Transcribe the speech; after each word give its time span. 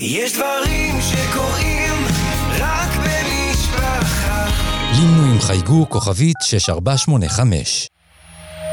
יש 0.00 0.32
דברים 0.32 0.94
שקורים 1.00 2.04
רק 2.58 2.90
במשפחה. 2.96 4.46
לינו 4.92 5.32
עם 5.32 5.40
חייגו 5.40 5.88
כוכבית 5.88 6.36
6485. 6.42 7.88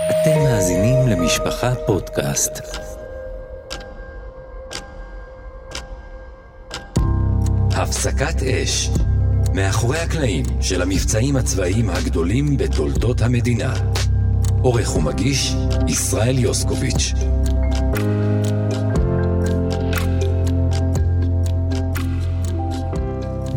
אתם 0.09 0.39
מאזינים 0.43 1.07
למשפחה 1.07 1.73
פודקאסט. 1.87 2.51
הפסקת 7.71 8.43
אש. 8.43 8.89
מאחורי 9.53 9.99
הקלעים 9.99 10.45
של 10.61 10.81
המבצעים 10.81 11.35
הצבאיים 11.35 11.89
הגדולים 11.89 12.57
בתולדות 12.57 13.21
המדינה. 13.21 13.73
עורך 14.61 14.95
ומגיש 14.95 15.53
ישראל 15.87 16.39
יוסקוביץ'. 16.39 17.13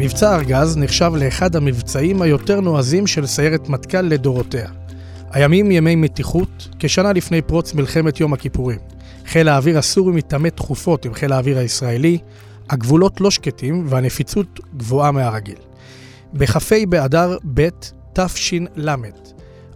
מבצע 0.06 0.37
ארגז 0.37 0.77
נחשב 0.77 1.12
לאחד 1.16 1.56
המבצעים 1.56 2.23
היותר 2.23 2.60
נועזים 2.60 3.06
של 3.06 3.27
סיירת 3.27 3.69
מטכ"ל 3.69 4.01
לדורותיה. 4.01 4.69
הימים 5.30 5.70
ימי 5.70 5.96
מתיחות, 5.96 6.69
כשנה 6.79 7.12
לפני 7.12 7.42
פרוץ 7.42 7.74
מלחמת 7.74 8.20
יום 8.20 8.32
הכיפורים. 8.32 8.79
חיל 9.27 9.48
האוויר 9.48 9.79
הסורי 9.79 10.12
מתעמת 10.12 10.56
תכופות 10.56 11.05
עם 11.05 11.15
חיל 11.15 11.32
האוויר 11.32 11.59
הישראלי, 11.59 12.19
הגבולות 12.70 13.20
לא 13.20 13.30
שקטים 13.30 13.84
והנפיצות 13.88 14.60
גבוהה 14.77 15.10
מהרגיל. 15.10 15.59
בכ"ה 16.34 16.77
באדר 16.88 17.37
ב' 17.54 17.68
תש"ל, 18.12 18.66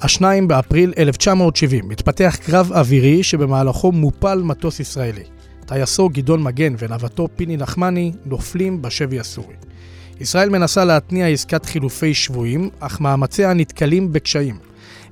השניים 0.03 0.49
באפריל 0.49 0.93
1970, 0.99 1.89
מתפתח 1.89 2.37
קרב 2.47 2.73
אווירי 2.73 3.23
שבמהלכו 3.23 3.93
מופל 3.93 4.43
מטוס 4.45 4.81
ישראלי. 4.81 5.25
טייסו 5.67 6.09
גדעון 6.09 6.43
מגן 6.43 6.75
ונוותו 6.79 7.29
פיני 7.37 7.57
נחמני 7.57 8.13
נופלים 8.25 8.83
בשבי 8.83 9.21
הסורי. 9.21 9.70
ישראל 10.21 10.49
מנסה 10.49 10.85
להתניע 10.85 11.27
עסקת 11.29 11.65
חילופי 11.65 12.15
שבויים, 12.15 12.71
אך 12.81 13.01
מאמציה 13.01 13.55
נתקלים 13.55 14.13
בקשיים. 14.13 14.59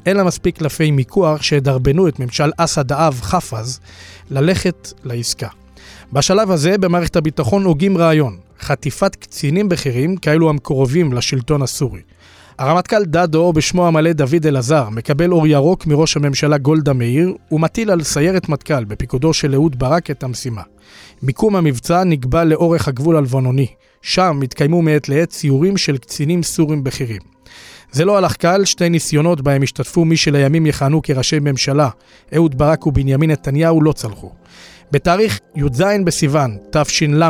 אין 0.07 0.17
לה 0.17 0.25
מספיק 0.25 0.59
קלפי 0.59 0.91
מיקוח 0.91 1.43
שידרבנו 1.43 2.09
את 2.09 2.21
ממשל 2.21 2.51
אסד 2.57 2.93
האב 2.93 3.21
חפז 3.23 3.81
ללכת 4.31 4.93
לעסקה. 5.05 5.49
בשלב 6.13 6.51
הזה 6.51 6.79
במערכת 6.79 7.17
הביטחון 7.17 7.65
הוגים 7.65 7.99
רעיון, 7.99 8.37
חטיפת 8.61 9.15
קצינים 9.15 9.69
בכירים 9.69 10.17
כאלו 10.17 10.51
המקורבים 10.51 11.13
לשלטון 11.13 11.63
הסורי. 11.63 12.01
הרמטכ"ל 12.59 13.05
דדו, 13.05 13.53
בשמו 13.53 13.87
המלא 13.87 14.13
דוד 14.13 14.47
אלעזר, 14.47 14.89
מקבל 14.91 15.33
אור 15.33 15.47
ירוק 15.47 15.87
מראש 15.87 16.17
הממשלה 16.17 16.59
גולדה 16.59 16.93
מאיר, 16.93 17.35
ומטיל 17.53 17.91
על 17.91 18.03
סיירת 18.03 18.49
מטכ"ל 18.49 18.85
בפיקודו 18.85 19.33
של 19.35 19.55
אהוד 19.55 19.79
ברק 19.79 20.11
את 20.11 20.23
המשימה. 20.23 20.63
מיקום 21.23 21.57
המבצע 21.57 22.05
נקבע 22.05 22.45
לאורך 22.45 22.89
הגבול 22.89 23.17
הלבנוני. 23.17 23.67
שם 24.03 24.41
התקיימו 24.43 24.83
מעת 24.83 25.09
לעת 25.09 25.29
ציורים 25.29 25.77
של 25.77 25.99
קצינים 25.99 26.43
סורים 26.43 26.85
בכירים. 26.85 27.21
זה 27.91 28.05
לא 28.05 28.19
הלך 28.19 28.37
קל, 28.37 28.65
שתי 28.65 28.89
ניסיונות 28.89 29.41
בהם 29.41 29.63
השתתפו 29.63 30.05
מי 30.05 30.17
שלימים 30.17 30.67
יכהנו 30.67 31.03
כראשי 31.03 31.39
ממשלה, 31.41 31.89
אהוד 32.35 32.59
ברק 32.59 32.87
ובנימין 32.87 33.31
נתניהו, 33.31 33.83
לא 33.83 33.93
צלחו. 33.93 34.31
בתאריך 34.93 35.41
י"ז 35.57 35.83
בסיוון, 36.05 36.51
תש"ל, 36.73 37.23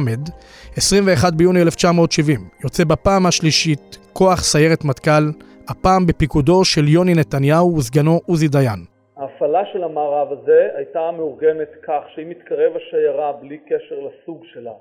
21 0.76 1.32
ביוני 1.34 1.62
1970, 1.62 2.48
יוצא 2.64 2.84
בפעם 2.84 3.26
השלישית 3.26 3.98
כוח 4.12 4.42
סיירת 4.42 4.84
מטכ"ל, 4.84 5.30
הפעם 5.68 6.06
בפיקודו 6.06 6.64
של 6.64 6.88
יוני 6.88 7.14
נתניהו 7.14 7.76
וסגנו 7.76 8.20
עוזי 8.26 8.48
דיין. 8.48 8.84
ההפעלה 9.16 9.60
של 9.72 9.84
המערב 9.84 10.28
הזה 10.32 10.68
הייתה 10.74 11.10
מאורגנת 11.16 11.68
כך 11.82 12.00
שאם 12.14 12.28
מתקרב 12.28 12.72
השיירה 12.76 13.32
בלי 13.32 13.58
קשר 13.58 13.94
לסוג 13.94 14.42
שלה, 14.54 14.72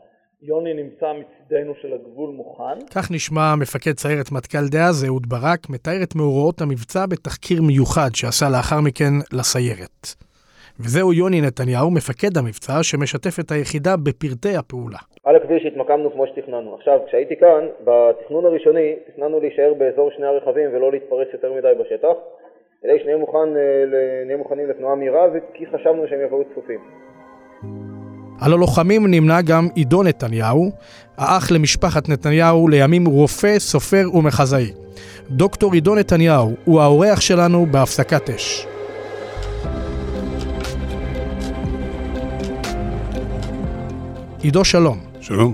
יוני 0.41 0.73
נמצא 0.73 1.13
מצידנו 1.13 1.73
של 1.81 1.93
הגבול 1.93 2.29
מוכן. 2.29 2.79
כך 2.95 3.11
נשמע 3.11 3.55
מפקד 3.61 3.97
סיירת 3.97 4.31
מטכ"ל 4.31 4.67
דאז, 4.71 5.05
אהוד 5.07 5.23
ברק, 5.29 5.69
מתאר 5.69 6.03
את 6.03 6.15
מאורעות 6.15 6.61
המבצע 6.61 7.05
בתחקיר 7.11 7.61
מיוחד 7.61 8.09
שעשה 8.13 8.45
לאחר 8.53 8.79
מכן 8.87 9.13
לסיירת. 9.33 10.01
וזהו 10.79 11.13
יוני 11.13 11.41
נתניהו, 11.41 11.91
מפקד 11.91 12.33
המבצע, 12.37 12.73
שמשתף 12.81 13.35
את 13.39 13.51
היחידה 13.51 13.93
בפרטי 14.05 14.55
הפעולה. 14.59 15.01
על 15.23 15.35
הכביש 15.35 15.65
התמקמנו 15.65 16.11
כמו 16.11 16.27
שתכננו. 16.27 16.75
עכשיו, 16.75 16.99
כשהייתי 17.07 17.35
כאן, 17.35 17.67
בתכנון 17.83 18.45
הראשוני, 18.45 18.95
תכננו 19.07 19.39
להישאר 19.39 19.73
באזור 19.73 20.11
שני 20.15 20.27
הרכבים 20.27 20.69
ולא 20.73 20.91
להתפרץ 20.91 21.27
יותר 21.33 21.53
מדי 21.53 21.73
בשטח, 21.79 22.17
כדי 22.81 22.99
שנהיה 22.99 23.17
מוכן, 23.17 23.49
אה, 24.29 24.37
מוכנים 24.37 24.69
לתנועה 24.69 24.95
מהירה, 24.95 25.25
וכי 25.33 25.65
חשבנו 25.65 26.07
שהם 26.07 26.21
יבואו 26.21 26.43
צפופים. 26.51 26.79
על 28.39 28.53
הלוחמים 28.53 29.07
נמנה 29.07 29.41
גם 29.41 29.67
עידו 29.75 30.03
נתניהו, 30.03 30.71
האח 31.17 31.51
למשפחת 31.51 32.09
נתניהו, 32.09 32.67
לימים 32.67 33.05
רופא, 33.05 33.59
סופר 33.59 34.09
ומחזאי. 34.13 34.71
דוקטור 35.29 35.73
עידו 35.73 35.95
נתניהו 35.95 36.55
הוא 36.65 36.81
האורח 36.81 37.21
שלנו 37.21 37.67
בהפסקת 37.71 38.29
אש. 38.29 38.67
עידו 44.41 44.65
שלום. 44.65 44.99
שלום. 45.21 45.53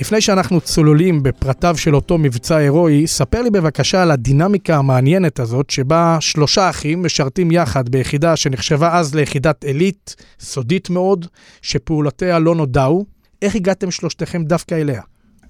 לפני 0.00 0.20
שאנחנו 0.20 0.60
צוללים 0.60 1.22
בפרטיו 1.22 1.76
של 1.76 1.94
אותו 1.94 2.18
מבצע 2.18 2.56
הירואי, 2.56 3.06
ספר 3.06 3.42
לי 3.42 3.50
בבקשה 3.50 4.02
על 4.02 4.10
הדינמיקה 4.10 4.76
המעניינת 4.76 5.40
הזאת, 5.40 5.70
שבה 5.70 6.16
שלושה 6.20 6.70
אחים 6.70 7.02
משרתים 7.02 7.50
יחד 7.50 7.88
ביחידה 7.88 8.36
שנחשבה 8.36 8.98
אז 8.98 9.14
ליחידת 9.14 9.64
עילית, 9.64 10.16
סודית 10.40 10.90
מאוד, 10.90 11.26
שפעולותיה 11.62 12.38
לא 12.38 12.54
נודעו. 12.54 13.06
איך 13.42 13.54
הגעתם 13.54 13.90
שלושתכם 13.90 14.44
דווקא 14.44 14.74
אליה? 14.74 15.02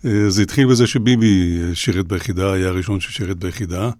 אה, 0.04 0.30
זה 0.30 0.42
התחיל 0.42 0.66
בזה 0.66 0.86
שביבי 0.86 1.60
שירת 1.74 2.06
ביחידה, 2.06 2.52
היה 2.52 2.68
הראשון 2.68 3.00
ששירת 3.00 3.38
ביחידה. 3.38 3.90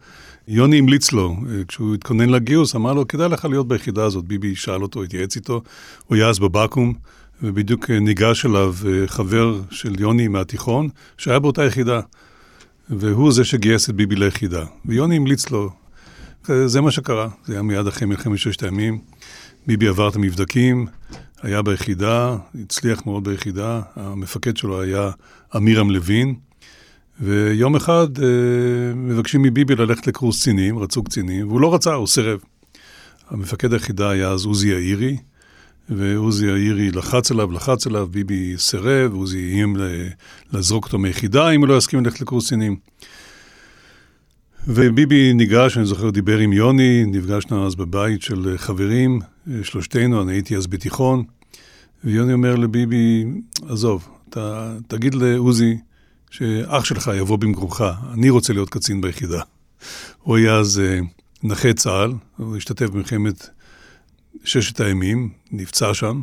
יוני 0.49 0.79
המליץ 0.79 1.13
לו, 1.13 1.37
אה, 1.49 1.65
כשהוא 1.69 1.95
התכונן 1.95 2.29
לגיוס, 2.29 2.77
אמר 2.77 2.93
לו, 2.93 3.09
כדאי 3.09 3.29
לך 3.29 3.45
להיות 3.45 3.69
ביחידה 3.69 4.05
הזאת. 4.05 4.25
ביבי 4.25 4.55
שאל 4.55 4.83
אותו, 4.83 5.03
התייעץ 5.03 5.37
איתו, 5.37 5.63
הוא 6.07 6.17
היה 6.17 6.29
אז 6.29 6.39
בבקו"ם. 6.39 6.93
ובדיוק 7.43 7.91
אה, 7.91 8.01
ניגש 8.01 8.47
אליו 8.47 8.75
אה, 8.87 9.09
חבר 9.09 9.61
של 9.71 10.01
יוני 10.01 10.29
מהתיכון, 10.29 10.89
שהיה 11.19 11.39
באותה 11.39 11.65
יחידה, 11.65 12.01
והוא 12.91 13.33
זה 13.33 13.45
שגייס 13.45 13.91
את 13.91 13.95
ביבי 13.95 14.17
ליחידה. 14.17 14.65
ויוני 14.85 15.17
המליץ 15.17 15.51
לו, 15.51 15.71
אה, 16.51 16.69
זה 16.69 16.81
מה 16.81 16.91
שקרה, 16.91 17.29
זה 17.45 17.53
היה 17.53 17.63
מיד 17.63 17.87
אחרי 17.87 18.07
מלחמת 18.07 18.39
ששת 18.39 18.63
הימים. 18.63 18.99
ביבי 19.67 19.89
עבר 19.89 20.09
את 20.09 20.17
המבדקים, 20.17 20.87
היה 21.43 21.63
ביחידה, 21.63 22.37
הצליח 22.63 23.07
מאוד 23.07 23.25
ביחידה, 23.25 23.81
המפקד 23.97 24.57
שלו 24.57 24.83
היה 24.83 25.11
אמירם 25.57 25.91
לוין, 25.91 26.35
ויום 27.21 27.77
אחד 27.77 28.09
מבקשים 28.95 29.43
מביבי 29.43 29.75
ללכת 29.75 30.07
לקורס 30.07 30.41
קצינים, 30.41 30.79
רצו 30.79 31.03
קצינים, 31.03 31.49
והוא 31.49 31.61
לא 31.61 31.75
רצה, 31.75 31.95
הוא 31.95 32.07
סירב. 32.07 32.41
המפקד 33.31 33.73
היחידה 33.73 34.11
היה 34.11 34.29
אז 34.29 34.45
עוזי 34.45 34.69
יאירי, 34.69 35.17
ועוזי 35.89 36.47
יאירי 36.47 36.91
לחץ 36.91 37.31
עליו, 37.31 37.53
לחץ 37.53 37.87
עליו, 37.87 38.07
ביבי 38.07 38.55
סירב, 38.59 39.15
עוזי 39.15 39.53
איים 39.53 39.77
לזרוק 40.53 40.85
אותו 40.85 40.99
מיחידה 40.99 41.51
אם 41.51 41.61
הוא 41.61 41.69
לא 41.69 41.77
יסכים 41.77 42.05
ללכת 42.05 42.21
לקורס 42.21 42.47
קצינים. 42.47 42.77
וביבי 44.69 45.33
ניגש, 45.33 45.77
אני 45.77 45.87
זוכר, 45.87 46.11
דיבר 46.11 46.39
עם 46.39 46.53
יוני, 46.53 47.05
נפגשנו 47.07 47.67
אז 47.67 47.75
בבית 47.75 48.23
של 48.23 48.55
חברים, 48.57 49.21
שלושתנו, 49.63 50.23
אני 50.23 50.33
הייתי 50.33 50.57
אז 50.57 50.67
בתיכון, 50.67 51.25
ויוני 52.05 52.33
אומר 52.33 52.57
לביבי, 52.57 53.25
עזוב, 53.69 54.09
אתה, 54.29 54.77
תגיד 54.87 55.15
לעוזי 55.15 55.77
שאח 56.31 56.85
שלך 56.85 57.11
יבוא 57.17 57.37
במקומך, 57.37 57.85
אני 58.13 58.31
רוצה 58.31 58.53
להיות 58.53 58.71
קצין 58.71 59.01
ביחידה. 59.01 59.43
הוא 60.23 60.37
היה 60.37 60.57
אז 60.57 60.81
אה, 60.81 60.99
נכה 61.43 61.73
צה"ל, 61.73 62.13
הוא 62.37 62.57
השתתף 62.57 62.91
במלחמת 62.91 63.49
ששת 64.45 64.81
הימים, 64.81 65.29
נפצע 65.51 65.95
שם, 65.95 66.21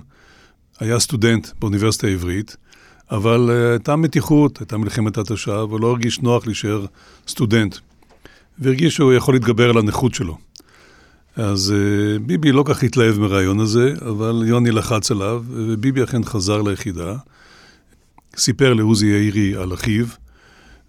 היה 0.79 0.99
סטודנט 0.99 1.47
באוניברסיטה 1.59 2.07
העברית, 2.07 2.55
אבל 3.11 3.49
uh, 3.49 3.71
הייתה 3.71 3.95
מתיחות, 3.95 4.59
הייתה 4.59 4.77
מלחמת 4.77 5.17
התשה, 5.17 5.51
והוא 5.51 5.79
לא 5.79 5.87
הרגיש 5.87 6.19
נוח 6.19 6.45
להישאר 6.45 6.85
סטודנט. 7.27 7.75
והרגיש 8.59 8.95
שהוא 8.95 9.13
יכול 9.13 9.33
להתגבר 9.33 9.69
על 9.69 9.77
הנכות 9.77 10.13
שלו. 10.13 10.37
אז 11.35 11.73
uh, 11.75 12.19
ביבי 12.19 12.51
לא 12.51 12.63
כך 12.67 12.83
התלהב 12.83 13.19
מהרעיון 13.19 13.59
הזה, 13.59 13.93
אבל 14.01 14.43
יוני 14.45 14.71
לחץ 14.71 15.11
עליו, 15.11 15.43
וביבי 15.49 16.03
אכן 16.03 16.23
חזר 16.23 16.61
ליחידה, 16.61 17.15
סיפר 18.37 18.73
לעוזי 18.73 19.07
יאירי 19.07 19.55
על 19.55 19.73
אחיו, 19.73 20.05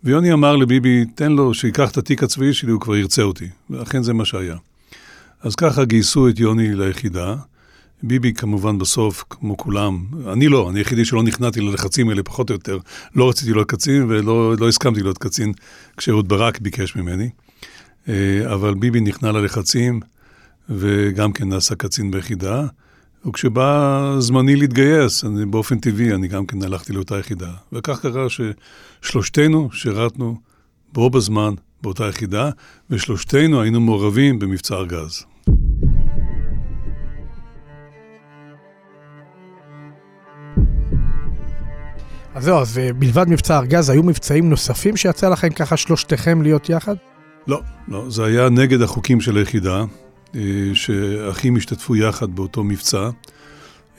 ויוני 0.05 0.33
אמר 0.33 0.57
לביבי, 0.57 1.05
תן 1.15 1.33
לו 1.33 1.55
שייקח 1.55 1.91
את 1.91 1.97
התיק 1.97 2.23
הצבאי 2.23 2.55
שלי, 2.55 2.71
הוא 2.71 2.81
כבר 2.81 2.97
ירצה 2.97 3.23
אותי. 3.23 3.49
ואכן 3.71 4.03
זה 4.03 4.13
מה 4.13 4.25
שהיה. 4.25 4.57
אז 5.43 5.55
ככה 5.55 5.85
גייסו 5.85 6.29
את 6.29 6.39
יוני 6.39 6.75
ליחידה. 6.75 7.37
ביבי 8.03 8.33
כמובן 8.33 8.79
בסוף, 8.79 9.25
כמו 9.31 9.57
כולם, 9.57 10.05
אני 10.33 10.49
לא, 10.49 10.71
אני 10.71 10.81
היחידי 10.81 11.05
שלא 11.05 11.23
נכנעתי 11.23 11.61
ללחצים 11.61 12.09
האלה 12.09 12.23
פחות 12.23 12.51
או 12.51 12.55
יותר. 12.55 12.79
לא 13.15 13.29
רציתי 13.29 13.53
להיות 13.53 13.71
קצין 13.71 14.05
ולא 14.09 14.55
לא 14.59 14.69
הסכמתי 14.69 15.03
להיות 15.03 15.19
קצין 15.19 15.53
כשאהוד 15.97 16.29
ברק 16.29 16.61
ביקש 16.61 16.97
ממני. 16.97 17.31
אה, 18.09 18.55
אבל 18.55 18.75
ביבי 18.75 19.01
נכנע 19.01 19.33
ללחצים 19.33 20.01
וגם 20.69 21.33
כן 21.33 21.49
נעשה 21.49 21.75
קצין 21.75 22.11
ביחידה, 22.11 22.67
וכשבא 23.27 24.17
זמני 24.19 24.57
להתגייס, 24.57 25.25
אני, 25.25 25.47
באופן 25.47 25.79
טבעי, 25.79 26.15
אני 26.15 26.29
גם 26.29 26.47
כן 26.47 26.63
הלכתי 26.63 26.93
לאותה 26.93 27.19
יחידה. 27.19 27.51
וכך 27.73 28.01
קרה 28.01 28.27
ששלושתנו 29.03 29.69
שירתנו 29.73 30.37
בו 30.93 31.11
בזמן 31.11 31.55
באותה 31.83 32.09
יחידה, 32.09 32.51
ושלושתנו 32.91 33.63
היינו 33.63 33.81
מעורבים 33.81 34.39
במבצע 34.39 34.75
ארגז. 34.75 35.25
אז 42.35 42.45
זהו, 42.45 42.59
אז 42.59 42.79
אה, 42.79 42.91
מלבד 43.01 43.29
מבצע 43.29 43.59
ארגז, 43.59 43.91
היו 43.91 44.03
מבצעים 44.03 44.51
נוספים 44.51 44.97
שיצא 44.97 45.29
לכם 45.29 45.51
ככה 45.51 45.77
שלושתכם 45.77 46.43
להיות 46.43 46.69
יחד? 46.69 46.95
לא, 47.47 47.61
לא, 47.89 48.11
זה 48.11 48.25
היה 48.25 48.49
נגד 48.49 48.83
החוקים 48.83 49.21
של 49.21 49.37
היחידה, 49.37 49.85
אה, 50.35 50.41
שאחים 50.75 51.57
השתתפו 51.57 51.97
יחד 51.97 52.37
באותו 52.37 52.65
מבצע. 52.65 53.11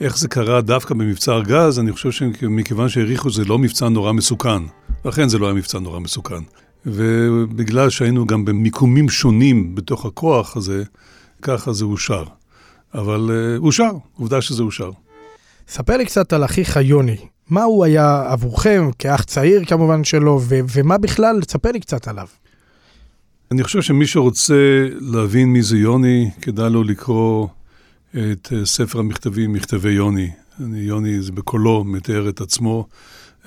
איך 0.00 0.18
זה 0.18 0.28
קרה 0.28 0.60
דווקא 0.60 0.94
במבצע 0.94 1.32
ארגז, 1.32 1.78
אני 1.78 1.92
חושב 1.92 2.10
שמכיוון 2.10 2.88
שהעריכו 2.88 3.30
זה 3.30 3.44
לא 3.44 3.58
מבצע 3.58 3.88
נורא 3.88 4.12
מסוכן. 4.12 4.62
לכן 5.04 5.28
זה 5.28 5.38
לא 5.38 5.46
היה 5.46 5.54
מבצע 5.54 5.78
נורא 5.78 6.00
מסוכן. 6.00 6.42
ובגלל 6.86 7.90
שהיינו 7.90 8.26
גם 8.26 8.44
במיקומים 8.44 9.08
שונים 9.08 9.74
בתוך 9.74 10.06
הכוח 10.06 10.56
הזה, 10.56 10.82
ככה 11.42 11.72
זה 11.72 11.84
אושר. 11.84 12.24
אבל 12.94 13.30
uh, 13.30 13.62
אושר, 13.62 13.90
עובדה 14.16 14.40
שזה 14.40 14.62
אושר. 14.62 14.90
ספר 15.68 15.96
לי 15.96 16.04
קצת 16.06 16.32
על 16.32 16.44
אחיך 16.44 16.76
יוני. 16.76 17.31
מה 17.52 17.62
הוא 17.62 17.84
היה 17.84 18.22
עבורכם, 18.28 18.90
כאח 18.98 19.22
צעיר 19.22 19.64
כמובן 19.64 20.04
שלו, 20.04 20.40
ו- 20.42 20.60
ומה 20.74 20.98
בכלל, 20.98 21.40
תספר 21.40 21.72
לי 21.72 21.80
קצת 21.80 22.08
עליו. 22.08 22.26
אני 23.50 23.64
חושב 23.64 23.82
שמי 23.82 24.06
שרוצה 24.06 24.88
להבין 25.00 25.48
מי 25.48 25.62
זה 25.62 25.76
יוני, 25.78 26.30
כדאי 26.42 26.70
לו 26.70 26.82
לקרוא 26.82 27.48
את 28.10 28.52
אה, 28.52 28.64
ספר 28.64 28.98
המכתבים, 28.98 29.52
מכתבי 29.52 29.90
יוני. 29.90 30.30
אני, 30.60 30.78
יוני 30.78 31.22
זה 31.22 31.32
בקולו 31.32 31.84
מתאר 31.84 32.28
את 32.28 32.40
עצמו, 32.40 32.86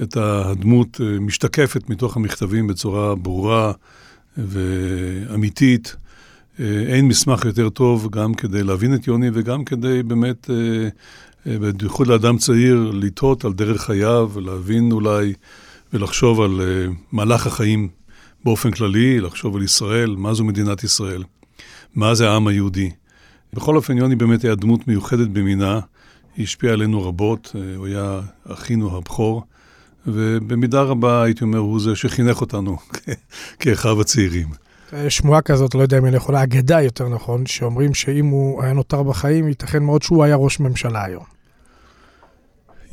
את 0.02 0.18
הדמות 0.18 1.02
אה, 1.02 1.20
משתקפת 1.20 1.90
מתוך 1.90 2.18
המכתבים 2.18 2.68
בצורה 2.68 3.16
ברורה 3.16 3.72
ואמיתית. 4.38 5.96
אה, 6.60 6.66
אין 6.88 7.08
מסמך 7.08 7.46
יותר 7.46 7.70
טוב 7.70 8.10
גם 8.12 8.34
כדי 8.34 8.64
להבין 8.64 8.96
את 8.96 9.08
יוני 9.08 9.30
וגם 9.34 9.64
כדי 9.64 10.04
באמת, 10.04 10.50
בייחוד 11.46 12.08
לאדם 12.08 12.38
צעיר, 12.38 12.92
לטעות 12.94 13.46
על 13.46 13.54
דרך 13.54 13.82
חייו 13.82 14.30
ולהבין 14.34 14.92
אולי 14.92 15.34
ולחשוב 15.94 16.42
על 16.42 16.62
מהלך 17.12 17.48
החיים 17.48 17.88
באופן 18.46 18.72
כללי, 18.72 19.20
לחשוב 19.20 19.56
על 19.56 19.64
ישראל, 19.64 20.16
מה 20.16 20.34
זו 20.34 20.44
מדינת 20.44 20.84
ישראל, 20.84 21.24
מה 21.96 22.16
זה 22.16 22.30
העם 22.30 22.48
היהודי. 22.48 22.92
בכל 23.54 23.76
אופן, 23.76 23.98
יוני 23.98 24.16
באמת 24.16 24.44
היה 24.44 24.56
דמות 24.56 24.88
מיוחדת 24.88 25.28
במינה, 25.28 25.80
היא 26.36 26.44
השפיעה 26.44 26.74
עלינו 26.74 27.04
רבות, 27.08 27.56
אה, 27.56 27.76
הוא 27.76 27.88
היה 27.88 28.22
אחינו 28.48 28.98
הבכור, 28.98 29.44
ובמידה 30.08 30.82
רבה, 30.82 31.24
הייתי 31.24 31.44
אומר, 31.44 31.60
הוא 31.60 31.80
זה 31.80 31.96
שחינך 31.96 32.42
אותנו 32.42 32.78
כאחיו 33.60 34.02
הצעירים. 34.02 34.48
שמועה 35.10 35.42
כזאת, 35.42 35.76
לא 35.76 35.82
יודע 35.82 35.98
אם 35.98 36.06
אני 36.06 36.16
יכולה, 36.16 36.44
אגדה 36.44 36.82
יותר 36.82 37.10
נכון, 37.10 37.46
שאומרים 37.46 37.94
שאם 37.94 38.26
הוא 38.26 38.64
היה 38.64 38.74
נותר 38.74 39.04
בחיים, 39.04 39.48
ייתכן 39.48 39.84
מאוד 39.84 40.04
שהוא 40.04 40.24
היה 40.24 40.36
ראש 40.36 40.60
ממשלה 40.60 41.04
היום. 41.04 41.35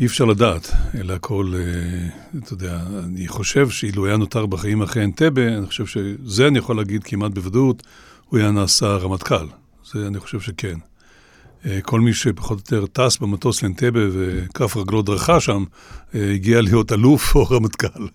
אי 0.03 0.07
אפשר 0.07 0.25
לדעת, 0.25 0.71
אלא 0.95 1.13
הכל, 1.13 1.53
אה, 1.55 2.39
אתה 2.39 2.53
יודע, 2.53 2.81
אני 3.05 3.29
חושב 3.29 3.69
שאילו 3.69 4.07
היה 4.07 4.17
נותר 4.17 4.47
בחיים 4.47 4.83
אחרי 4.83 5.05
אנטבה, 5.05 5.49
אני 5.49 5.67
חושב 5.67 5.87
שזה 5.87 6.47
אני 6.47 6.59
יכול 6.59 6.77
להגיד 6.77 7.05
כמעט 7.05 7.33
בוודאות, 7.33 7.83
הוא 8.27 8.39
היה 8.39 8.51
נעשה 8.51 8.97
רמטכ"ל. 8.97 9.47
זה 9.93 10.07
אני 10.07 10.21
חושב 10.21 10.41
שכן. 10.41 10.75
אה, 11.67 11.79
כל 11.83 12.01
מי 12.01 12.15
שפחות 12.15 12.73
או 12.73 12.77
יותר 12.77 12.87
טס 12.87 13.19
במטוס 13.19 13.63
לאנטבה 13.63 14.01
וכף 14.13 14.77
רגלו 14.77 15.03
דרכה 15.03 15.41
שם, 15.41 15.65
אה, 16.15 16.33
הגיע 16.33 16.61
להיות 16.61 16.93
אלוף 16.93 17.35
או 17.35 17.45
רמטכ"ל. 17.51 18.07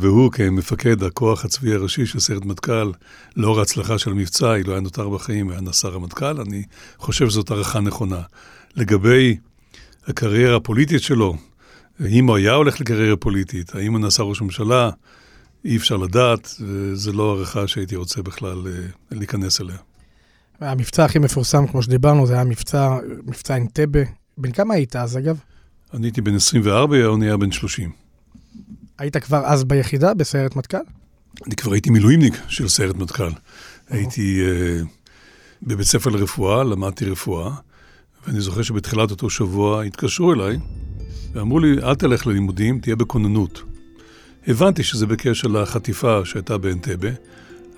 והוא 0.00 0.32
כמפקד 0.32 1.02
הכוח 1.02 1.44
הצבאי 1.44 1.74
הראשי 1.74 2.06
של 2.06 2.20
סיירת 2.20 2.44
מטכ"ל, 2.44 2.92
לאור 3.36 3.58
ההצלחה 3.58 3.98
של 3.98 4.10
המבצע, 4.10 4.54
אילו 4.54 4.72
היה 4.72 4.80
נותר 4.80 5.08
בחיים, 5.08 5.50
היה 5.50 5.60
נעשה 5.60 5.88
רמטכ"ל, 5.88 6.40
אני 6.40 6.62
חושב 6.98 7.28
שזאת 7.28 7.50
הערכה 7.50 7.80
נכונה. 7.80 8.20
לגבי 8.76 9.36
הקריירה 10.06 10.56
הפוליטית 10.56 11.02
שלו, 11.02 11.36
אם 12.08 12.28
הוא 12.28 12.36
היה 12.36 12.52
הולך 12.52 12.80
לקריירה 12.80 13.16
פוליטית, 13.16 13.74
האם 13.74 13.92
הוא 13.92 14.00
נעשה 14.00 14.22
ראש 14.22 14.42
ממשלה, 14.42 14.90
אי 15.64 15.76
אפשר 15.76 15.96
לדעת, 15.96 16.54
וזו 16.60 17.12
לא 17.12 17.34
הערכה 17.34 17.66
שהייתי 17.66 17.96
רוצה 17.96 18.22
בכלל 18.22 18.66
אה, 18.66 18.72
להיכנס 19.10 19.60
אליה. 19.60 19.76
המבצע 20.60 21.04
הכי 21.04 21.18
מפורסם, 21.18 21.66
כמו 21.66 21.82
שדיברנו, 21.82 22.26
זה 22.26 22.34
היה 22.34 22.44
מבצע, 22.44 22.96
מבצע 23.26 23.56
אנטבה. 23.56 24.00
בן 24.38 24.52
כמה 24.52 24.74
היית 24.74 24.96
אז, 24.96 25.18
אגב? 25.18 25.38
אני 25.94 26.06
הייתי 26.06 26.20
בן 26.20 26.34
24, 26.34 26.96
יוני 26.96 27.26
היה 27.26 27.36
בן 27.36 27.52
30. 27.52 27.90
היית 28.98 29.16
כבר 29.16 29.42
אז 29.46 29.64
ביחידה, 29.64 30.14
בסיירת 30.14 30.56
מטכ"ל? 30.56 30.76
אני 31.46 31.56
כבר 31.56 31.72
הייתי 31.72 31.90
מילואימניק 31.90 32.34
של 32.48 32.68
סיירת 32.68 32.96
מטכ"ל. 32.96 33.30
הייתי 33.88 34.42
uh, 34.42 34.86
בבית 35.62 35.86
ספר 35.86 36.10
לרפואה, 36.10 36.64
למדתי 36.64 37.04
רפואה. 37.04 37.54
ואני 38.26 38.40
זוכר 38.40 38.62
שבתחילת 38.62 39.10
אותו 39.10 39.30
שבוע 39.30 39.82
התקשרו 39.82 40.32
אליי 40.32 40.58
ואמרו 41.32 41.58
לי, 41.60 41.82
אל 41.82 41.94
תלך 41.94 42.26
ללימודים, 42.26 42.78
תהיה 42.78 42.96
בכוננות. 42.96 43.62
הבנתי 44.46 44.82
שזה 44.82 45.06
בקשר 45.06 45.48
לחטיפה 45.48 46.24
שהייתה 46.24 46.58
באנטבה. 46.58 47.08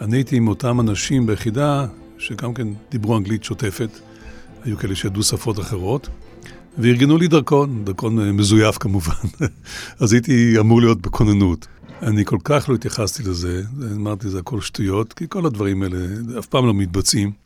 אני 0.00 0.16
הייתי 0.16 0.36
עם 0.36 0.48
אותם 0.48 0.80
אנשים 0.80 1.26
ביחידה, 1.26 1.86
שגם 2.18 2.54
כן 2.54 2.68
דיברו 2.90 3.16
אנגלית 3.16 3.44
שוטפת, 3.44 3.90
היו 4.64 4.76
כאלה 4.76 4.94
שידעו 4.94 5.22
שפות 5.22 5.60
אחרות, 5.60 6.08
וארגנו 6.78 7.18
לי 7.18 7.28
דרכון, 7.28 7.84
דרכון 7.84 8.30
מזויף 8.30 8.78
כמובן. 8.78 9.12
אז 10.00 10.12
הייתי 10.12 10.58
אמור 10.58 10.80
להיות 10.80 11.00
בכוננות. 11.00 11.66
אני 12.02 12.24
כל 12.24 12.38
כך 12.44 12.68
לא 12.68 12.74
התייחסתי 12.74 13.22
לזה, 13.22 13.62
אמרתי, 13.96 14.28
זה 14.28 14.38
הכל 14.38 14.60
שטויות, 14.60 15.12
כי 15.12 15.24
כל 15.28 15.46
הדברים 15.46 15.82
האלה 15.82 15.98
אף 16.38 16.46
פעם 16.46 16.66
לא 16.66 16.74
מתבצעים. 16.74 17.45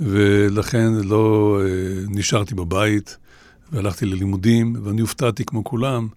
ולכן 0.00 0.92
לא 1.04 1.58
אה, 1.62 1.66
נשארתי 2.08 2.54
בבית 2.54 3.16
והלכתי 3.72 4.06
ללימודים, 4.06 4.76
ואני 4.84 5.00
הופתעתי 5.00 5.44
כמו 5.44 5.64
כולם 5.64 6.08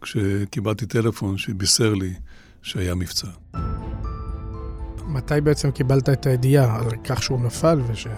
כשקיבלתי 0.00 0.86
טלפון 0.86 1.38
שבישר 1.38 1.94
לי 1.94 2.14
שהיה 2.62 2.94
מבצע. 2.94 3.28
מתי 5.08 5.40
בעצם 5.42 5.70
קיבלת 5.70 6.08
את 6.08 6.26
הידיעה 6.26 6.78
על 6.78 6.90
כך 7.04 7.22
שהוא 7.22 7.40
נפל 7.40 7.80
ושהיה 7.88 8.16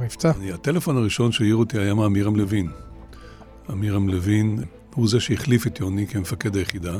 מבצע? 0.00 0.32
אני, 0.38 0.52
הטלפון 0.52 0.96
הראשון 0.96 1.32
שהעיר 1.32 1.56
אותי 1.56 1.78
היה 1.78 1.94
מעמירם 1.94 2.36
לוין. 2.36 2.70
עמירם 3.68 4.08
לוין 4.08 4.58
הוא 4.94 5.08
זה 5.08 5.20
שהחליף 5.20 5.66
את 5.66 5.80
יוני 5.80 6.06
כמפקד 6.06 6.56
היחידה. 6.56 6.98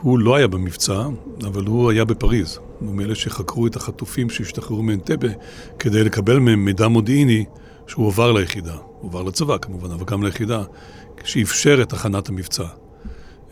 הוא 0.00 0.18
לא 0.18 0.36
היה 0.36 0.48
במבצע, 0.48 1.02
אבל 1.46 1.64
הוא 1.64 1.90
היה 1.90 2.04
בפריז. 2.04 2.58
הוא 2.80 2.94
מאלה 2.94 3.14
שחקרו 3.14 3.66
את 3.66 3.76
החטופים 3.76 4.30
שהשתחררו 4.30 4.82
מאנטבה 4.82 5.28
כדי 5.78 6.04
לקבל 6.04 6.38
מהם 6.38 6.64
מידע 6.64 6.88
מודיעיני 6.88 7.44
שהוא 7.86 8.06
עבר 8.08 8.32
ליחידה. 8.32 8.76
הוא 9.00 9.10
עבר 9.10 9.22
לצבא 9.22 9.58
כמובן, 9.58 9.90
אבל 9.90 10.04
גם 10.04 10.22
ליחידה, 10.22 10.62
שאפשר 11.24 11.82
את 11.82 11.92
הכנת 11.92 12.28
המבצע. 12.28 12.64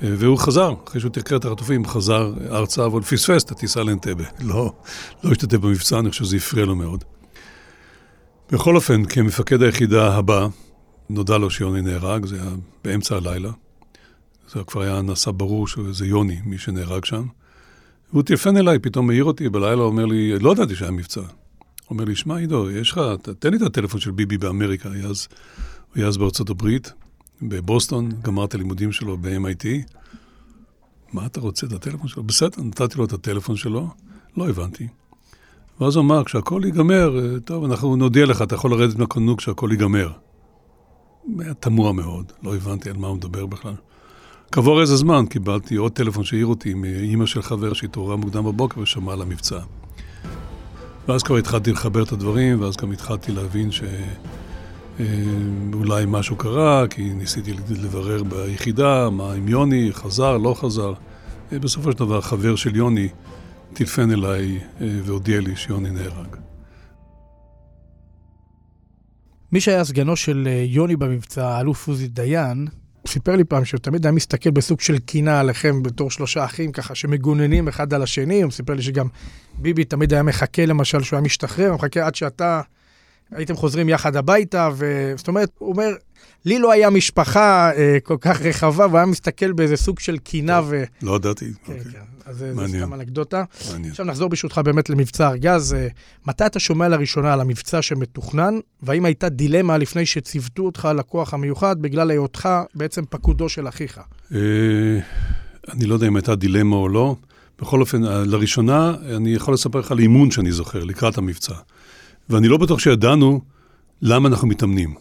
והוא 0.00 0.38
חזר, 0.38 0.74
אחרי 0.88 1.00
שהוא 1.00 1.12
תחקר 1.12 1.36
את 1.36 1.44
החטופים, 1.44 1.86
חזר 1.86 2.32
ארצה, 2.50 2.86
אבל 2.86 3.02
פספס 3.02 3.44
את 3.44 3.50
הטיסה 3.50 3.82
לאנטבה. 3.82 4.24
לא, 4.40 4.72
לא 5.24 5.30
השתתף 5.30 5.56
במבצע, 5.56 5.98
אני 5.98 6.10
חושב 6.10 6.24
שזה 6.24 6.36
הפריע 6.36 6.64
לו 6.64 6.74
מאוד. 6.76 7.04
בכל 8.52 8.76
אופן, 8.76 9.04
כמפקד 9.04 9.62
היחידה 9.62 10.14
הבא, 10.14 10.46
נודע 11.10 11.38
לו 11.38 11.50
שיוני 11.50 11.82
נהרג, 11.82 12.26
זה 12.26 12.36
היה 12.42 12.50
באמצע 12.84 13.16
הלילה. 13.16 13.50
זה 14.54 14.64
כבר 14.64 14.82
היה 14.82 15.02
נעשה 15.02 15.32
ברור 15.32 15.68
שזה 15.68 16.06
יוני, 16.06 16.40
מי 16.44 16.58
שנהרג 16.58 17.04
שם. 17.04 17.26
והוא 18.12 18.22
טלפן 18.22 18.56
אליי, 18.56 18.78
פתאום 18.78 19.10
העיר 19.10 19.24
אותי 19.24 19.48
בלילה, 19.48 19.82
אומר 19.82 20.06
לי, 20.06 20.38
לא 20.38 20.52
ידעתי 20.52 20.76
שהיה 20.76 20.90
מבצע. 20.90 21.20
אומר 21.90 22.04
לי, 22.04 22.16
שמע, 22.16 22.36
עידו, 22.36 22.70
יש 22.70 22.90
לך, 22.90 23.00
תן 23.38 23.50
לי 23.50 23.56
את 23.56 23.62
הטלפון 23.62 24.00
של 24.00 24.10
ביבי 24.10 24.38
באמריקה, 24.38 24.90
היה 24.92 25.06
אז, 25.06 25.28
היה 25.94 26.06
אז 26.06 26.16
בארצות 26.16 26.50
הברית, 26.50 26.92
בבוסטון, 27.42 28.08
גמר 28.22 28.44
את 28.44 28.54
הלימודים 28.54 28.92
שלו 28.92 29.16
ב-MIT. 29.16 29.66
מה 31.12 31.26
אתה 31.26 31.40
רוצה, 31.40 31.66
את 31.66 31.72
הטלפון 31.72 32.08
שלו? 32.08 32.22
בסדר, 32.22 32.62
נתתי 32.62 32.98
לו 32.98 33.04
את 33.04 33.12
הטלפון 33.12 33.56
שלו, 33.56 33.88
לא 34.36 34.48
הבנתי. 34.48 34.88
ואז 35.80 35.96
הוא 35.96 36.04
אמר, 36.04 36.24
כשהכול 36.24 36.64
ייגמר, 36.64 37.18
אה, 37.18 37.40
טוב, 37.40 37.64
אנחנו 37.64 37.96
נודיע 37.96 38.26
לך, 38.26 38.42
אתה 38.42 38.54
יכול 38.54 38.70
לרדת 38.70 38.96
מהכוננות 38.96 39.38
כשהכול 39.38 39.72
ייגמר. 39.72 40.12
היה 41.38 41.54
תמוה 41.54 41.92
מאוד, 41.92 42.32
לא 42.42 42.56
הבנתי 42.56 42.90
על 42.90 42.96
מה 42.96 43.06
הוא 43.06 43.16
מדבר 43.16 43.46
בכלל. 43.46 43.74
כעבור 44.54 44.80
איזה 44.80 44.96
זמן 44.96 45.26
קיבלתי 45.26 45.76
עוד 45.76 45.92
טלפון 45.92 46.24
שהעיר 46.24 46.46
אותי 46.46 46.74
מאימא 46.74 47.26
של 47.26 47.42
חבר 47.42 47.72
שהתעוררה 47.72 48.16
מוקדם 48.16 48.44
בבוקר 48.44 48.80
ושמעה 48.80 49.14
על 49.14 49.22
המבצע. 49.22 49.58
ואז 51.08 51.22
כבר 51.22 51.36
התחלתי 51.36 51.72
לחבר 51.72 52.02
את 52.02 52.12
הדברים, 52.12 52.60
ואז 52.60 52.76
גם 52.76 52.92
התחלתי 52.92 53.32
להבין 53.32 53.70
שאולי 53.70 56.00
אה, 56.00 56.06
משהו 56.06 56.36
קרה, 56.36 56.88
כי 56.88 57.02
ניסיתי 57.02 57.52
לברר 57.82 58.22
ביחידה, 58.22 59.10
מה 59.10 59.32
עם 59.32 59.48
יוני, 59.48 59.88
חזר, 59.92 60.36
לא 60.36 60.54
חזר. 60.54 60.92
אה, 61.52 61.58
בסופו 61.58 61.92
של 61.92 61.98
דבר, 61.98 62.20
חבר 62.20 62.56
של 62.56 62.76
יוני 62.76 63.08
טלפן 63.72 64.10
אליי 64.10 64.58
אה, 64.80 64.86
והודיע 65.04 65.40
לי 65.40 65.56
שיוני 65.56 65.90
נהרג. 65.90 66.36
מי 69.52 69.60
שהיה 69.60 69.84
סגנו 69.84 70.16
של 70.16 70.48
יוני 70.66 70.96
במבצע, 70.96 71.48
האלוף 71.48 71.88
עוזי 71.88 72.08
דיין, 72.08 72.66
סיפר 73.06 73.36
לי 73.36 73.44
פעם 73.44 73.64
שהוא 73.64 73.80
תמיד 73.80 74.06
היה 74.06 74.12
מסתכל 74.12 74.50
בסוג 74.50 74.80
של 74.80 74.98
קינה 74.98 75.40
עליכם 75.40 75.82
בתור 75.82 76.10
שלושה 76.10 76.44
אחים 76.44 76.72
ככה 76.72 76.94
שמגוננים 76.94 77.68
אחד 77.68 77.94
על 77.94 78.02
השני, 78.02 78.42
הוא 78.42 78.52
סיפר 78.52 78.74
לי 78.74 78.82
שגם 78.82 79.06
ביבי 79.58 79.84
תמיד 79.84 80.12
היה 80.12 80.22
מחכה 80.22 80.66
למשל 80.66 81.02
שהוא 81.02 81.16
היה 81.16 81.24
משתחרר, 81.24 81.74
מחכה 81.74 82.06
עד 82.06 82.14
שאתה 82.14 82.60
הייתם 83.30 83.56
חוזרים 83.56 83.88
יחד 83.88 84.16
הביתה, 84.16 84.70
וזאת 84.76 85.28
אומרת, 85.28 85.50
הוא 85.58 85.72
אומר, 85.72 85.88
לי 86.44 86.58
לא 86.58 86.72
היה 86.72 86.90
משפחה 86.90 87.70
אה, 87.76 87.98
כל 88.02 88.16
כך 88.20 88.42
רחבה, 88.42 88.86
והוא 88.86 88.96
היה 88.96 89.06
מסתכל 89.06 89.52
באיזה 89.52 89.76
סוג 89.76 89.98
של 89.98 90.18
קינה 90.18 90.60
ו... 90.64 90.84
לא 91.02 91.16
ידעתי. 91.16 91.52
כן, 91.64 91.72
אוקיי. 91.72 91.92
כן. 91.92 91.98
אז 92.26 92.36
זה 92.36 92.52
מעניין. 92.54 92.82
סתם 92.82 92.94
אנקדוטה. 92.94 93.44
מעניין. 93.70 93.90
עכשיו 93.90 94.06
נחזור 94.06 94.28
ברשותך 94.28 94.60
באמת 94.64 94.90
למבצע 94.90 95.28
ארגז. 95.28 95.74
אה, 95.74 95.88
מתי 96.26 96.46
אתה 96.46 96.60
שומע 96.60 96.88
לראשונה 96.88 97.32
על 97.32 97.40
המבצע 97.40 97.82
שמתוכנן, 97.82 98.54
והאם 98.82 99.04
הייתה 99.04 99.28
דילמה 99.28 99.78
לפני 99.78 100.06
שציוותו 100.06 100.62
אותך 100.62 100.88
לכוח 100.96 101.34
המיוחד 101.34 101.82
בגלל 101.82 102.10
היותך 102.10 102.48
בעצם 102.74 103.02
פקודו 103.10 103.48
של 103.48 103.68
אחיך? 103.68 104.00
אה, 104.34 104.38
אני 105.72 105.86
לא 105.86 105.94
יודע 105.94 106.06
אם 106.06 106.16
הייתה 106.16 106.34
דילמה 106.34 106.76
או 106.76 106.88
לא. 106.88 107.16
בכל 107.60 107.80
אופן, 107.80 108.04
אה, 108.04 108.24
לראשונה, 108.24 108.94
אני 109.16 109.34
יכול 109.34 109.54
לספר 109.54 109.78
לך 109.78 109.92
על 109.92 109.98
אימון 109.98 110.30
שאני 110.30 110.52
זוכר, 110.52 110.84
לקראת 110.84 111.18
המבצע. 111.18 111.54
ואני 112.30 112.48
לא 112.48 112.56
בטוח 112.56 112.78
שידענו 112.78 113.40
למה 114.02 114.28
אנחנו 114.28 114.48
מתאמנים. 114.48 114.94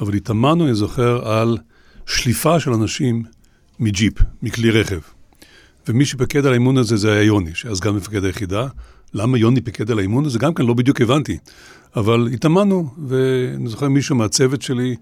אבל 0.00 0.14
התאמנו, 0.14 0.64
אני 0.64 0.74
זוכר, 0.74 1.28
על 1.28 1.58
שליפה 2.06 2.60
של 2.60 2.72
אנשים 2.72 3.22
מג'יפ, 3.80 4.12
מכלי 4.42 4.70
רכב. 4.70 5.00
ומי 5.88 6.04
שפיקד 6.04 6.46
על 6.46 6.52
האימון 6.52 6.78
הזה 6.78 6.96
זה 6.96 7.12
היה 7.12 7.22
יוני, 7.22 7.50
שהיה 7.54 7.74
סגן 7.74 7.90
מפקד 7.90 8.24
היחידה. 8.24 8.66
למה 9.14 9.38
יוני 9.38 9.60
פיקד 9.60 9.90
על 9.90 9.98
האימון 9.98 10.24
הזה? 10.24 10.38
גם 10.38 10.54
כן 10.54 10.66
לא 10.66 10.74
בדיוק 10.74 11.00
הבנתי. 11.00 11.38
אבל 11.96 12.28
התאמנו, 12.32 12.90
ואני 13.08 13.68
זוכר 13.68 13.88
מישהו 13.88 14.16
מהצוות 14.16 14.62
שלי, 14.62 14.96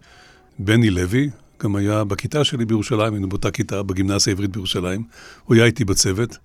בני 0.59 0.91
לוי, 0.91 1.31
גם 1.63 1.77
היה 1.77 2.05
בכיתה 2.05 2.45
שלי 2.45 2.65
בירושלים, 2.65 3.13
היינו 3.13 3.29
באותה 3.29 3.51
כיתה, 3.51 3.83
בגימנסיה 3.83 4.31
העברית 4.31 4.51
בירושלים. 4.51 5.03
הוא 5.45 5.55
היה 5.55 5.65
איתי 5.65 5.85
בצוות, 5.85 6.39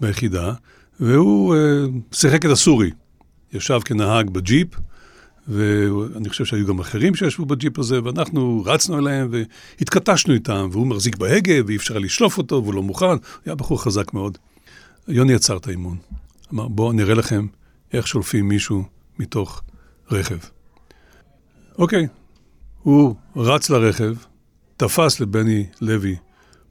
ביחידה, 0.00 0.52
והוא 1.00 1.54
אה, 1.54 1.60
שיחק 2.12 2.46
את 2.46 2.50
הסורי. 2.50 2.90
ישב 3.52 3.80
כנהג 3.84 4.30
בג'יפ, 4.30 4.68
ואני 5.48 6.28
חושב 6.28 6.44
שהיו 6.44 6.66
גם 6.66 6.78
אחרים 6.78 7.14
שישבו 7.14 7.44
בג'יפ 7.44 7.78
הזה, 7.78 8.04
ואנחנו 8.04 8.62
רצנו 8.66 8.98
אליהם 8.98 9.28
והתכתשנו 9.30 10.34
איתם, 10.34 10.68
והוא 10.72 10.86
מחזיק 10.86 11.16
בהגה 11.16 11.54
ואי 11.66 11.76
אפשר 11.76 11.98
לשלוף 11.98 12.38
אותו, 12.38 12.62
והוא 12.62 12.74
לא 12.74 12.82
מוכן, 12.82 13.16
היה 13.44 13.54
בחור 13.54 13.82
חזק 13.82 14.14
מאוד. 14.14 14.38
יוני 15.08 15.34
עצר 15.34 15.56
את 15.56 15.66
האימון. 15.66 15.96
אמר, 16.52 16.68
בואו 16.68 16.92
נראה 16.92 17.14
לכם 17.14 17.46
איך 17.92 18.06
שולפים 18.06 18.48
מישהו 18.48 18.84
מתוך 19.18 19.62
רכב. 20.10 20.38
אוקיי, 21.78 22.06
הוא 22.82 23.14
רץ 23.36 23.70
לרכב, 23.70 24.14
תפס 24.76 25.20
לבני 25.20 25.66
לוי 25.80 26.16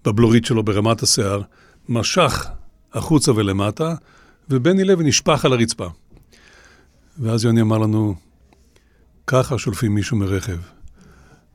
בבלורית 0.06 0.46
שלו 0.46 0.64
ברמת 0.64 1.04
השיער, 1.04 1.42
משך 1.90 2.48
החוצה 2.94 3.32
ולמטה, 3.32 3.96
ובני 4.50 4.84
לוי 4.84 5.06
נשפך 5.06 5.46
על 5.46 5.54
הרצפה. 5.54 5.88
ואז 7.20 7.46
יוני 7.46 7.62
אמר 7.62 7.78
לנו, 7.78 8.16
ככה 9.28 9.58
שולפים 9.58 9.96
מישהו 9.96 10.18
מרכב. 10.18 10.58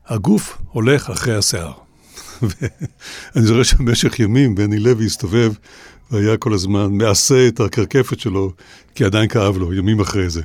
הגוף 0.07 0.59
הולך 0.73 1.11
אחרי 1.11 1.37
השיער. 1.37 1.73
ואני 2.43 3.47
זוכר 3.47 3.63
שבמשך 3.63 4.21
ימים 4.21 4.55
בני 4.55 4.79
לוי 4.79 5.07
הסתובב 5.07 5.53
והיה 6.11 6.37
כל 6.37 6.53
הזמן 6.53 6.93
מעשה 6.93 7.49
את 7.49 7.61
הקרקפת 7.61 8.21
שלו, 8.21 8.53
כי 8.95 9.05
עדיין 9.05 9.29
כאב 9.29 9.57
לו, 9.57 9.75
ימים 9.75 10.01
אחרי 10.01 10.31
זה. 10.31 10.43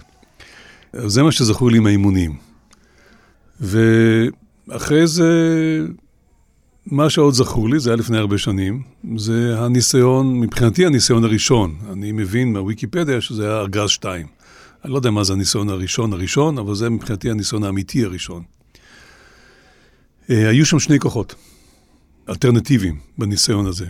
אז 0.94 1.12
זה 1.12 1.24
מה 1.24 1.32
שזכור 1.32 1.72
לי 1.72 1.79
מהאימונים. 1.79 2.36
ואחרי 3.62 5.08
זה, 5.08 5.29
מה 6.86 7.10
שעוד 7.10 7.34
זכור 7.34 7.70
לי, 7.70 7.79
זה 7.79 7.89
היה 7.89 7.98
לפני 7.98 8.17
הרבה 8.17 8.38
שנים, 8.38 8.82
זה 9.17 9.55
הניסיון, 9.60 10.39
מבחינתי 10.39 10.86
הניסיון 10.86 11.24
הראשון. 11.24 11.75
אני 11.91 12.12
מבין 12.12 12.53
מהוויקיפדיה 12.53 13.22
שזה 13.22 13.46
היה 13.46 13.60
ארגז 13.60 13.89
2. 13.89 14.27
אני 14.86 14.94
לא 14.94 14.98
יודע 14.98 15.12
מה 15.12 15.24
זה 15.24 15.34
הניסיון 15.34 15.70
הראשון 15.70 16.13
הראשון, 16.13 16.58
אבל 16.58 16.75
זה 16.75 16.89
מבחינתי 16.89 17.32
הניסיון 17.32 17.63
האמיתי 17.63 18.04
הראשון. 18.04 18.44
אה, 20.30 20.50
היו 20.50 20.65
שם 20.65 20.80
שני 20.80 21.00
כוחות, 21.00 21.36
אלטרנטיביים 22.30 23.00
בניסיון 23.18 23.65
הזה. 23.65 23.86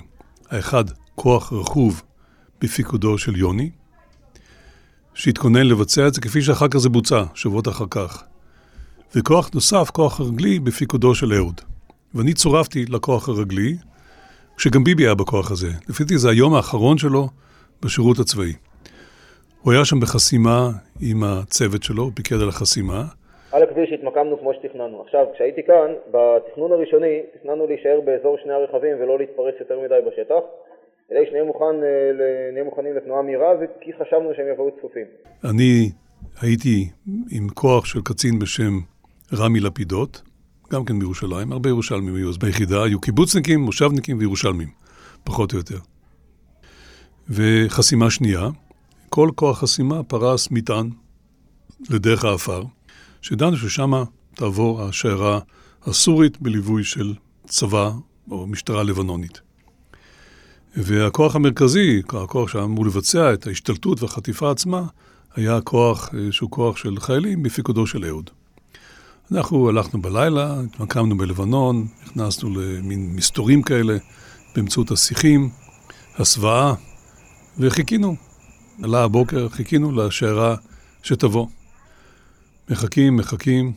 האחד, 0.49 0.85
כוח 1.15 1.53
רכוב 1.53 2.01
בפיקודו 2.61 3.17
של 3.17 3.35
יוני, 3.35 3.69
שהתכונן 5.13 5.67
לבצע 5.67 6.07
את 6.07 6.13
זה 6.13 6.21
כפי 6.21 6.41
שאחר 6.41 6.67
כך 6.67 6.77
זה 6.77 6.89
בוצע, 6.89 7.23
שבועות 7.33 7.67
אחר 7.67 7.85
כך. 7.89 8.23
וכוח 9.15 9.49
נוסף, 9.53 9.89
כוח 9.93 10.19
הרגלי, 10.19 10.59
בפיקודו 10.59 11.15
של 11.15 11.33
אהוד. 11.33 11.61
ואני 12.13 12.33
צורפתי 12.33 12.85
לכוח 12.85 13.29
הרגלי, 13.29 13.77
כשגם 14.57 14.83
ביבי 14.83 15.03
היה 15.03 15.15
בכוח 15.15 15.51
הזה. 15.51 15.71
לפי 15.89 16.03
דעתי 16.03 16.17
זה 16.17 16.29
היום 16.29 16.53
האחרון 16.53 16.97
שלו 16.97 17.29
בשירות 17.81 18.19
הצבאי. 18.19 18.53
הוא 19.65 19.74
היה 19.74 19.86
שם 19.86 20.00
בחסימה 20.00 20.69
עם 21.01 21.24
הצוות 21.24 21.84
שלו, 21.84 22.03
הוא 22.03 22.12
פיקד 22.15 22.36
על 22.41 22.50
החסימה. 22.50 23.03
על 23.51 23.63
הכביש 23.63 23.89
התמקמנו 23.93 24.39
כמו 24.39 24.51
שתכננו. 24.53 25.01
עכשיו, 25.01 25.25
כשהייתי 25.34 25.62
כאן, 25.67 25.89
בתכנון 26.13 26.72
הראשוני, 26.72 27.19
תכננו 27.39 27.67
להישאר 27.67 28.00
באזור 28.05 28.38
שני 28.43 28.53
הרכבים 28.53 28.95
ולא 29.00 29.17
להתפרץ 29.19 29.55
יותר 29.60 29.79
מדי 29.86 30.00
בשטח, 30.07 30.43
כדי 31.10 31.19
שנהיה 31.29 31.43
מוכן, 31.43 31.75
אה, 31.84 32.51
נהיה 32.53 32.63
מוכנים 32.63 32.95
לתנועה 32.95 33.22
מהירה, 33.22 33.51
וכי 33.60 33.91
חשבנו 33.93 34.29
שהם 34.36 34.45
יבואו 34.53 34.72
צפופים. 34.77 35.05
אני 35.50 35.91
הייתי 36.41 36.89
עם 37.31 37.50
כוח 37.50 37.86
של 37.86 38.00
קצין 38.03 38.39
בשם 38.39 38.74
רמי 39.39 39.60
לפידות, 39.60 40.22
גם 40.74 40.86
כן 40.86 41.00
בירושלים, 41.00 41.51
הרבה 41.51 41.69
ירושלמים 41.69 42.15
היו 42.15 42.29
אז 42.29 42.38
ביחידה, 42.38 42.84
היו 42.84 43.01
קיבוצניקים, 43.01 43.60
מושבניקים 43.60 44.19
וירושלמים, 44.19 44.69
פחות 45.24 45.53
או 45.53 45.57
יותר. 45.57 45.79
וחסימה 47.29 48.10
שנייה, 48.10 48.41
כל 49.09 49.29
כוח 49.35 49.59
חסימה 49.59 50.03
פרס 50.03 50.51
מטען 50.51 50.89
לדרך 51.89 52.25
האפר, 52.25 52.63
שידענו 53.21 53.57
ששם 53.57 53.91
תעבור 54.35 54.83
השיירה 54.83 55.39
הסורית 55.85 56.41
בליווי 56.41 56.83
של 56.83 57.13
צבא 57.47 57.91
או 58.31 58.47
משטרה 58.47 58.83
לבנונית. 58.83 59.41
והכוח 60.77 61.35
המרכזי, 61.35 62.01
הכוח 62.09 62.50
שהיה 62.50 62.63
אמור 62.63 62.85
לבצע 62.85 63.33
את 63.33 63.47
ההשתלטות 63.47 64.01
והחטיפה 64.03 64.51
עצמה, 64.51 64.83
היה 65.35 65.62
כוח 65.62 66.09
אה, 66.13 66.31
שהוא 66.31 66.51
כוח 66.51 66.77
של 66.77 67.00
חיילים 67.00 67.43
בפיקודו 67.43 67.88
של 67.88 68.05
אהוד. 68.05 68.29
אנחנו 69.31 69.69
הלכנו 69.69 70.01
בלילה, 70.01 70.59
התמקמנו 70.59 71.17
בלבנון, 71.17 71.88
נכנסנו 72.03 72.50
למין 72.50 73.15
מסתורים 73.15 73.62
כאלה 73.62 73.97
באמצעות 74.55 74.91
השיחים, 74.91 75.50
הסוואה, 76.17 76.74
וחיכינו. 77.57 78.15
עלה 78.84 79.03
הבוקר, 79.03 79.50
חיכינו 79.50 79.91
לשיירה 79.91 80.55
שתבוא. 81.03 81.48
מחכים, 82.70 83.15
מחכים, 83.15 83.74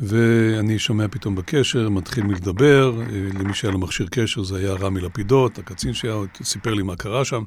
ואני 0.00 0.78
שומע 0.78 1.08
פתאום 1.08 1.34
בקשר, 1.34 1.88
מתחיל 1.88 2.24
מלדבר, 2.24 3.00
אה, 3.00 3.06
למי 3.38 3.54
שהיה 3.54 3.72
לו 3.72 3.78
מכשיר 3.78 4.06
קשר 4.10 4.42
זה 4.42 4.56
היה 4.58 4.72
רמי 4.72 5.00
לפידות, 5.00 5.58
הקצין 5.58 5.94
שהיה, 5.94 6.14
סיפר 6.42 6.74
לי 6.74 6.82
מה 6.82 6.96
קרה 6.96 7.24
שם. 7.24 7.42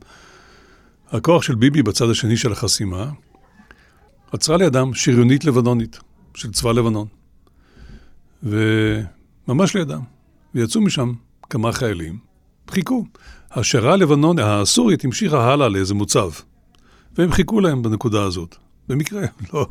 הכוח 1.11 1.43
של 1.43 1.55
ביבי 1.55 1.83
בצד 1.83 2.09
השני 2.09 2.37
של 2.37 2.51
החסימה, 2.51 3.09
עצרה 4.31 4.57
לידם 4.57 4.93
שריונית 4.93 5.45
לבנונית 5.45 5.99
של 6.33 6.51
צבא 6.51 6.71
לבנון. 6.71 7.07
וממש 8.43 9.75
לידם. 9.75 10.01
ויצאו 10.55 10.81
משם 10.81 11.13
כמה 11.49 11.71
חיילים, 11.71 12.17
חיכו. 12.71 13.05
השיירה 13.51 13.93
הלבנון, 13.93 14.39
הסורית 14.39 15.05
המשיכה 15.05 15.53
הלאה 15.53 15.69
לאיזה 15.69 15.93
מוצב, 15.93 16.29
והם 17.17 17.31
חיכו 17.31 17.59
להם 17.59 17.81
בנקודה 17.81 18.23
הזאת. 18.23 18.55
במקרה, 18.89 19.21
לא, 19.53 19.67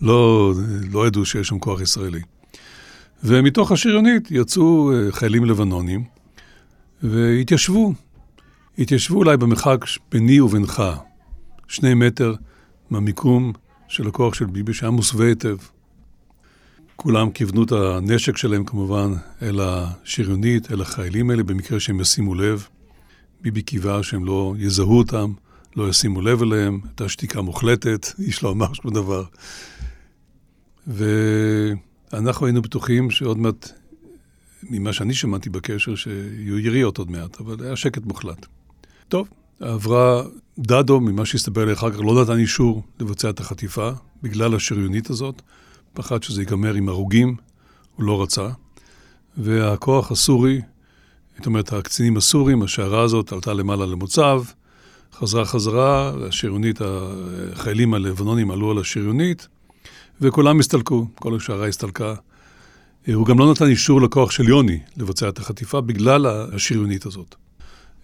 לא, 0.00 0.52
לא 0.92 1.06
ידעו 1.06 1.24
שיש 1.24 1.48
שם 1.48 1.58
כוח 1.58 1.80
ישראלי. 1.80 2.20
ומתוך 3.24 3.72
השריונית 3.72 4.30
יצאו 4.30 4.92
אה, 4.92 5.12
חיילים 5.12 5.44
לבנונים 5.44 6.04
והתיישבו. 7.02 7.92
התיישבו 8.78 9.18
אולי 9.18 9.36
במרחק 9.36 9.84
ביני 10.12 10.40
ובינך, 10.40 10.82
שני 11.68 11.94
מטר 11.94 12.34
מהמיקום 12.90 13.52
של 13.88 14.08
הכוח 14.08 14.34
של 14.34 14.44
ביבי, 14.44 14.74
שהיה 14.74 14.90
מוסווה 14.90 15.26
היטב. 15.26 15.56
כולם 16.96 17.30
כיוונו 17.30 17.64
את 17.64 17.72
הנשק 17.72 18.36
שלהם 18.36 18.64
כמובן 18.64 19.12
אל 19.42 19.60
השריונית, 19.62 20.72
אל 20.72 20.80
החיילים 20.80 21.30
האלה, 21.30 21.42
במקרה 21.42 21.80
שהם 21.80 22.00
ישימו 22.00 22.34
לב. 22.34 22.66
ביבי 23.40 23.62
קיווה 23.62 24.02
שהם 24.02 24.24
לא 24.24 24.54
יזהו 24.58 24.98
אותם, 24.98 25.32
לא 25.76 25.88
ישימו 25.88 26.20
לב 26.20 26.42
אליהם, 26.42 26.80
הייתה 26.84 27.08
שתיקה 27.08 27.40
מוחלטת, 27.40 28.06
איש 28.18 28.42
לא 28.42 28.52
אמר 28.52 28.72
שום 28.72 28.90
דבר. 28.90 29.24
ואנחנו 30.86 32.46
היינו 32.46 32.62
בטוחים 32.62 33.10
שעוד 33.10 33.38
מעט, 33.38 33.72
ממה 34.62 34.92
שאני 34.92 35.14
שמעתי 35.14 35.50
בקשר, 35.50 35.94
שיהיו 35.94 36.58
יריות 36.58 36.98
עוד 36.98 37.10
מעט, 37.10 37.40
אבל 37.40 37.66
היה 37.66 37.76
שקט 37.76 38.02
מוחלט. 38.06 38.46
טוב, 39.08 39.28
עברה 39.60 40.22
דדו, 40.58 41.00
ממה 41.00 41.26
שהסתבר 41.26 41.64
לי 41.64 41.72
אחר 41.72 41.90
כך, 41.90 42.00
לא 42.00 42.22
נתן 42.22 42.38
אישור 42.38 42.82
לבצע 43.00 43.30
את 43.30 43.40
החטיפה, 43.40 43.90
בגלל 44.22 44.54
השריונית 44.54 45.10
הזאת. 45.10 45.42
פחד 45.92 46.22
שזה 46.22 46.42
ייגמר 46.42 46.74
עם 46.74 46.88
הרוגים, 46.88 47.36
הוא 47.96 48.06
לא 48.06 48.22
רצה. 48.22 48.48
והכוח 49.36 50.12
הסורי, 50.12 50.60
זאת 51.36 51.46
אומרת, 51.46 51.72
הקצינים 51.72 52.16
הסורים, 52.16 52.62
השיירה 52.62 53.02
הזאת 53.02 53.32
עלתה 53.32 53.52
למעלה 53.52 53.86
למוצב, 53.86 54.42
חזרה 55.18 55.44
חזרה, 55.44 56.12
השריונית, 56.28 56.80
החיילים 57.52 57.94
הלבנונים 57.94 58.50
עלו 58.50 58.70
על 58.70 58.78
השריונית, 58.78 59.48
וכולם 60.20 60.60
הסתלקו, 60.60 61.06
כל 61.14 61.36
השיירה 61.36 61.68
הסתלקה. 61.68 62.14
הוא 63.14 63.26
גם 63.26 63.38
לא 63.38 63.52
נתן 63.52 63.66
אישור 63.66 64.02
לכוח 64.02 64.30
של 64.30 64.48
יוני 64.48 64.78
לבצע 64.96 65.28
את 65.28 65.38
החטיפה 65.38 65.80
בגלל 65.80 66.26
השריונית 66.26 67.06
הזאת. 67.06 67.34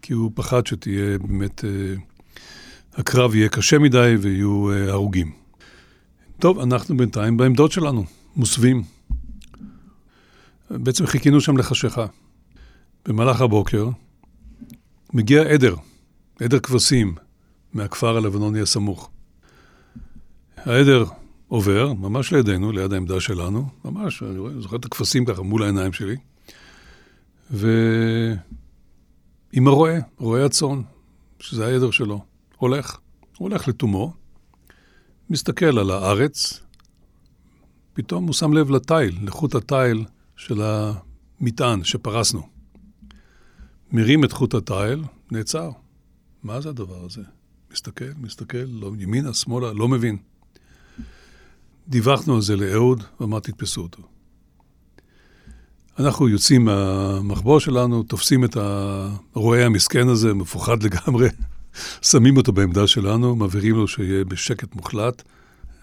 כי 0.02 0.12
הוא 0.12 0.30
פחד 0.34 0.66
שתהיה 0.66 1.18
באמת, 1.18 1.64
אה, 1.64 1.94
הקרב 2.94 3.34
יהיה 3.34 3.48
קשה 3.48 3.78
מדי 3.78 4.16
ויהיו 4.20 4.70
אה, 4.70 4.90
הרוגים. 4.90 5.32
טוב, 6.38 6.58
אנחנו 6.58 6.96
בינתיים 6.96 7.36
בעמדות 7.36 7.72
שלנו, 7.72 8.04
מוסווים. 8.36 8.82
בעצם 10.70 11.06
חיכינו 11.06 11.40
שם 11.40 11.56
לחשיכה. 11.56 12.06
במהלך 13.06 13.40
הבוקר 13.40 13.88
מגיע 15.12 15.42
עדר, 15.42 15.74
עדר 16.40 16.58
כבשים 16.58 17.14
מהכפר 17.72 18.16
הלבנוני 18.16 18.60
הסמוך. 18.60 19.10
העדר 20.56 21.04
עובר, 21.48 21.92
ממש 21.92 22.32
לידינו, 22.32 22.72
ליד 22.72 22.92
העמדה 22.92 23.20
שלנו, 23.20 23.68
ממש, 23.84 24.22
אני 24.22 24.38
רואה, 24.38 24.60
זוכר 24.60 24.76
את 24.76 24.84
הכבשים 24.84 25.24
ככה 25.24 25.42
מול 25.42 25.62
העיניים 25.62 25.92
שלי, 25.92 26.16
ועם 27.50 28.36
הרועה, 29.66 29.98
רועה 30.18 30.44
הצאן, 30.44 30.82
שזה 31.38 31.66
העדר 31.66 31.90
שלו, 31.90 32.24
הולך, 32.56 32.98
הוא 33.38 33.48
הולך 33.48 33.68
לתומו, 33.68 34.12
מסתכל 35.30 35.78
על 35.78 35.90
הארץ, 35.90 36.60
פתאום 37.92 38.24
הוא 38.24 38.32
שם 38.32 38.52
לב 38.52 38.70
לתיל, 38.70 39.18
לחוט 39.22 39.54
התיל 39.54 40.04
של 40.36 40.62
המטען 40.62 41.84
שפרסנו. 41.84 42.48
מרים 43.92 44.24
את 44.24 44.32
חוט 44.32 44.54
התיל, 44.54 45.04
נעצר. 45.30 45.70
מה 46.42 46.60
זה 46.60 46.68
הדבר 46.68 47.04
הזה? 47.04 47.22
מסתכל, 47.72 48.04
מסתכל, 48.18 48.64
לא, 48.68 48.92
ימינה, 48.98 49.34
שמאלה, 49.34 49.72
לא 49.72 49.88
מבין. 49.88 50.16
דיווחנו 51.88 52.34
על 52.34 52.42
זה 52.42 52.56
לאהוד, 52.56 53.04
ואמרתי, 53.20 53.52
תתפסו 53.52 53.80
אותו. 53.80 54.02
אנחנו 55.98 56.28
יוצאים 56.28 56.64
מהמחבוא 56.64 57.60
שלנו, 57.60 58.02
תופסים 58.02 58.44
את 58.44 58.56
הרועה 59.34 59.66
המסכן 59.66 60.08
הזה, 60.08 60.34
מפוחד 60.34 60.82
לגמרי, 60.82 61.28
שמים 62.10 62.36
אותו 62.36 62.52
בעמדה 62.52 62.86
שלנו, 62.86 63.36
מבהירים 63.36 63.76
לו 63.76 63.88
שיהיה 63.88 64.24
בשקט 64.24 64.74
מוחלט, 64.74 65.22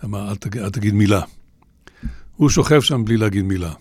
אמר, 0.04 0.30
אל, 0.30 0.36
תג, 0.36 0.58
אל 0.58 0.70
תגיד 0.70 0.94
מילה. 0.94 1.22
הוא 2.36 2.50
שוכב 2.50 2.82
שם 2.82 3.06
בלי 3.06 3.18
להגיד 3.18 3.44
מילה. 3.44 3.74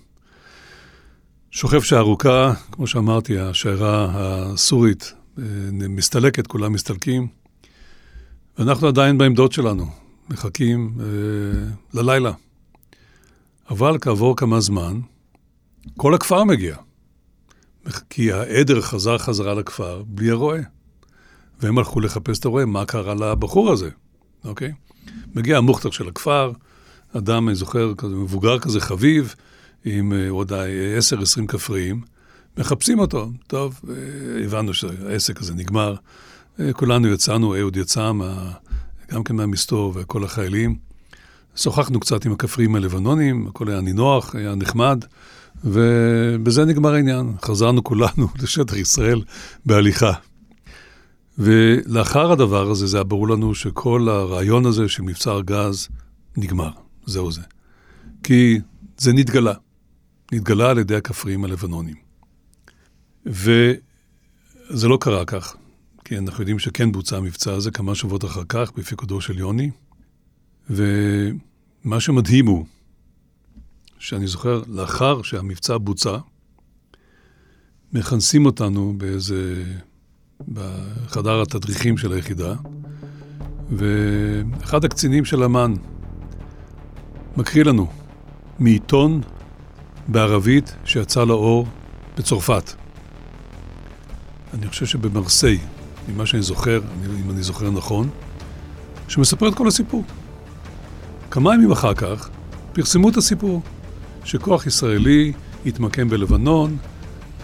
שוכב 1.50 1.80
שארוכה, 1.80 2.52
כמו 2.73 2.87
שאמרתי, 2.87 3.38
השיירה 3.38 4.09
הסורית 4.12 5.14
מסתלקת, 5.73 6.47
כולם 6.47 6.73
מסתלקים, 6.73 7.26
ואנחנו 8.59 8.88
עדיין 8.88 9.19
בעמדות 9.19 9.52
שלנו, 9.52 9.87
מחכים 10.28 10.99
אה, 11.00 11.07
ללילה. 11.95 12.33
אבל 13.71 13.99
כעבור 14.00 14.37
כמה 14.37 14.61
זמן, 14.61 15.00
כל 15.97 16.14
הכפר 16.14 16.45
מגיע. 16.45 16.76
כי 18.11 18.33
העדר 18.33 18.81
חזר 18.81 19.19
חזרה 19.19 19.55
לכפר 19.55 20.02
בלי 20.07 20.31
הרועה. 20.31 20.61
והם 21.61 21.78
הלכו 21.78 22.00
לחפש 22.00 22.38
את 22.38 22.45
הרועה, 22.45 22.64
מה 22.64 22.85
קרה 22.85 23.14
לבחור 23.14 23.73
הזה, 23.73 23.90
אוקיי? 24.45 24.73
מגיע 25.35 25.59
המוכתר 25.59 25.90
של 25.90 26.09
הכפר, 26.09 26.52
אדם, 27.16 27.49
אני 27.49 27.55
זוכר, 27.55 27.95
כזה 27.95 28.14
מבוגר 28.14 28.59
כזה, 28.59 28.81
חביב, 28.81 29.35
עם 29.85 30.12
אה, 30.12 30.31
עוד 30.31 30.52
10-20 30.52 31.47
כפריים, 31.49 32.00
מחפשים 32.58 32.98
אותו. 32.98 33.30
טוב, 33.46 33.80
אה, 33.88 34.44
הבנו 34.44 34.75
שהעסק 34.75 35.40
הזה 35.40 35.54
נגמר. 35.54 35.94
אה, 36.60 36.72
כולנו 36.72 37.08
יצאנו, 37.08 37.56
אהוד 37.56 37.76
יצא 37.76 38.12
מה, 38.12 38.50
גם 39.11 39.24
כן 39.24 39.37
מהמסתור 39.37 39.92
וכל 39.96 40.24
החיילים. 40.24 40.76
שוחחנו 41.57 42.00
קצת 42.00 42.24
עם 42.24 42.33
הכפריים 42.33 42.74
הלבנונים, 42.74 43.46
הכל 43.46 43.68
היה 43.68 43.81
נינוח, 43.81 44.35
היה 44.35 44.54
נחמד, 44.54 45.04
ובזה 45.64 46.64
נגמר 46.64 46.94
העניין. 46.94 47.33
חזרנו 47.42 47.85
כולנו 47.85 48.28
לשטח 48.42 48.76
ישראל 48.76 49.22
בהליכה. 49.66 50.12
ולאחר 51.38 52.33
הדבר 52.33 52.70
הזה, 52.70 52.87
זה 52.87 52.96
היה 52.96 53.04
ברור 53.04 53.28
לנו 53.28 53.54
שכל 53.54 54.09
הרעיון 54.09 54.66
הזה 54.66 54.88
של 54.88 55.02
מבצע 55.02 55.35
הגז 55.35 55.88
נגמר. 56.37 56.70
זהו 57.07 57.33
זה. 57.33 57.42
כי 58.22 58.59
זה 58.98 59.12
נתגלה. 59.12 59.54
נתגלה 60.33 60.70
על 60.70 60.78
ידי 60.78 60.96
הכפריים 60.96 61.44
הלבנונים. 61.44 62.06
וזה 63.26 64.88
לא 64.88 64.98
קרה 65.00 65.24
כך, 65.24 65.56
כי 66.04 66.18
אנחנו 66.18 66.42
יודעים 66.42 66.58
שכן 66.58 66.92
בוצע 66.92 67.16
המבצע 67.16 67.52
הזה 67.52 67.70
כמה 67.70 67.94
שבועות 67.94 68.24
אחר 68.24 68.42
כך 68.48 68.72
בפיקודו 68.76 69.20
של 69.20 69.38
יוני. 69.38 69.70
ומה 70.70 72.00
שמדהים 72.00 72.46
הוא, 72.46 72.66
שאני 73.98 74.26
זוכר, 74.26 74.62
לאחר 74.68 75.22
שהמבצע 75.22 75.76
בוצע, 75.78 76.18
מכנסים 77.92 78.46
אותנו 78.46 78.94
באיזה, 78.98 79.64
בחדר 80.48 81.42
התדריכים 81.42 81.98
של 81.98 82.12
היחידה, 82.12 82.54
ואחד 83.70 84.84
הקצינים 84.84 85.24
של 85.24 85.42
אמ"ן 85.42 85.74
מקריא 87.36 87.64
לנו 87.64 87.90
מעיתון 88.58 89.20
בערבית 90.08 90.76
שיצא 90.84 91.24
לאור 91.24 91.66
בצרפת. 92.18 92.86
אני 94.59 94.69
חושב 94.69 94.87
שבמרסיי, 94.87 95.59
ממה 96.09 96.27
שאני 96.27 96.42
זוכר, 96.42 96.81
אם 97.25 97.31
אני 97.31 97.42
זוכר 97.42 97.71
נכון, 97.71 98.09
שמספר 99.09 99.49
את 99.49 99.55
כל 99.55 99.69
הסיפור. 99.69 100.05
כמה 101.31 101.55
ימים 101.55 101.71
אחר 101.73 101.95
כך 101.95 102.29
פרסמו 102.73 103.09
את 103.09 103.16
הסיפור, 103.16 103.62
שכוח 104.25 104.66
ישראלי 104.66 105.33
התמקם 105.66 106.09
בלבנון, 106.09 106.77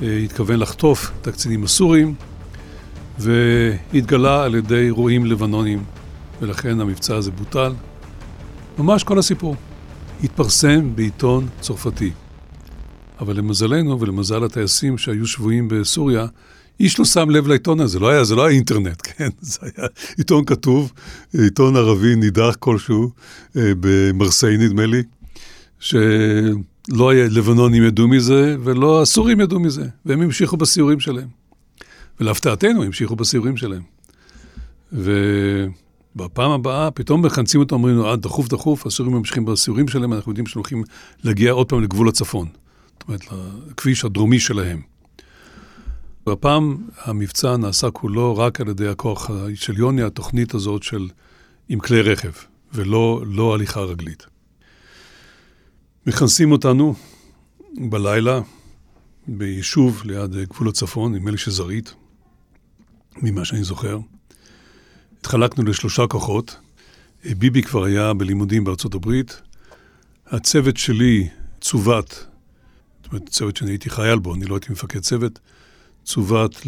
אה, 0.02 0.16
התכוון 0.16 0.58
לחטוף 0.58 1.10
את 1.20 1.26
הקצינים 1.26 1.64
הסורים, 1.64 2.14
והתגלה 3.18 4.44
על 4.44 4.54
ידי 4.54 4.90
רועים 4.90 5.26
לבנונים, 5.26 5.84
ולכן 6.40 6.80
המבצע 6.80 7.16
הזה 7.16 7.30
בוטל. 7.30 7.72
ממש 8.78 9.04
כל 9.04 9.18
הסיפור. 9.18 9.56
התפרסם 10.24 10.96
בעיתון 10.96 11.48
צרפתי. 11.60 12.10
אבל 13.20 13.36
למזלנו 13.36 14.00
ולמזל 14.00 14.44
הטייסים 14.44 14.98
שהיו 14.98 15.26
שבויים 15.26 15.68
בסוריה, 15.68 16.26
איש 16.80 16.98
לא 16.98 17.04
שם 17.04 17.30
לב 17.30 17.46
לעיתון 17.46 17.80
הזה, 17.80 17.98
לא 17.98 18.08
היה, 18.08 18.24
זה 18.24 18.34
לא 18.34 18.44
היה 18.44 18.56
אינטרנט, 18.56 19.02
כן? 19.16 19.28
זה 19.40 19.58
היה 19.62 19.88
עיתון 20.18 20.44
כתוב, 20.44 20.92
עיתון 21.38 21.76
ערבי 21.76 22.16
נידח 22.16 22.56
כלשהו, 22.58 23.10
אה, 23.56 23.72
במרסיי 23.80 24.56
נדמה 24.56 24.86
לי, 24.86 25.02
שלא 25.80 27.10
היה, 27.10 27.28
לבנונים 27.30 27.82
ידעו 27.82 28.08
מזה 28.08 28.56
ולא 28.64 29.02
הסורים 29.02 29.40
ידעו 29.40 29.60
מזה, 29.60 29.86
והם 30.06 30.22
המשיכו 30.22 30.56
בסיורים 30.56 31.00
שלהם. 31.00 31.28
ולהפתעתנו, 32.20 32.82
המשיכו 32.82 33.16
בסיורים 33.16 33.56
שלהם. 33.56 33.82
ובפעם 34.92 36.50
הבאה, 36.50 36.90
פתאום 36.90 37.24
מכנסים 37.24 37.60
אותם, 37.60 37.74
אומרים 37.74 37.94
לנו, 37.94 38.10
אה, 38.10 38.16
דחוף 38.16 38.48
דחוף, 38.48 38.86
הסורים 38.86 39.12
ממשיכים 39.12 39.44
בסיורים 39.44 39.88
שלהם, 39.88 40.12
אנחנו 40.12 40.30
יודעים 40.30 40.46
שהם 40.46 40.60
הולכים 40.60 40.84
להגיע 41.24 41.52
עוד 41.52 41.68
פעם 41.68 41.82
לגבול 41.82 42.08
הצפון. 42.08 42.48
זאת 42.92 43.08
אומרת, 43.08 43.20
לכביש 43.70 44.04
הדרומי 44.04 44.40
שלהם. 44.40 44.91
והפעם 46.26 46.88
המבצע 46.98 47.56
נעשה 47.56 47.90
כולו 47.90 48.36
רק 48.36 48.60
על 48.60 48.68
ידי 48.68 48.88
הכוח 48.88 49.30
של 49.54 49.78
יוני, 49.78 50.02
התוכנית 50.02 50.54
הזאת 50.54 50.82
של 50.82 51.08
עם 51.68 51.78
כלי 51.78 52.02
רכב, 52.02 52.32
ולא 52.72 53.22
לא 53.26 53.54
הליכה 53.54 53.80
רגלית. 53.80 54.26
מכנסים 56.06 56.52
אותנו 56.52 56.94
בלילה 57.74 58.40
ביישוב 59.26 60.02
ליד 60.04 60.36
גבול 60.36 60.68
הצפון, 60.68 61.14
נדמה 61.14 61.30
לי 61.30 61.38
שזרעית, 61.38 61.94
ממה 63.16 63.44
שאני 63.44 63.64
זוכר. 63.64 63.98
התחלקנו 65.20 65.64
לשלושה 65.64 66.06
כוחות. 66.06 66.56
ביבי 67.38 67.62
כבר 67.62 67.84
היה 67.84 68.14
בלימודים 68.14 68.64
בארצות 68.64 68.94
הברית. 68.94 69.40
הצוות 70.26 70.76
שלי 70.76 71.28
צוות 71.60 72.26
אומרת, 73.12 73.28
צוות 73.28 73.56
שאני 73.56 73.70
הייתי 73.70 73.90
חייל 73.90 74.18
בו, 74.18 74.34
אני 74.34 74.44
לא 74.44 74.54
הייתי 74.54 74.72
מפקד 74.72 75.00
צוות, 75.00 75.38
צוות 76.04 76.66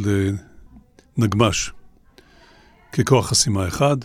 לנגמ"ש 1.18 1.70
ככוח 2.92 3.29
חסימה 3.29 3.68
אחד. 3.68 3.97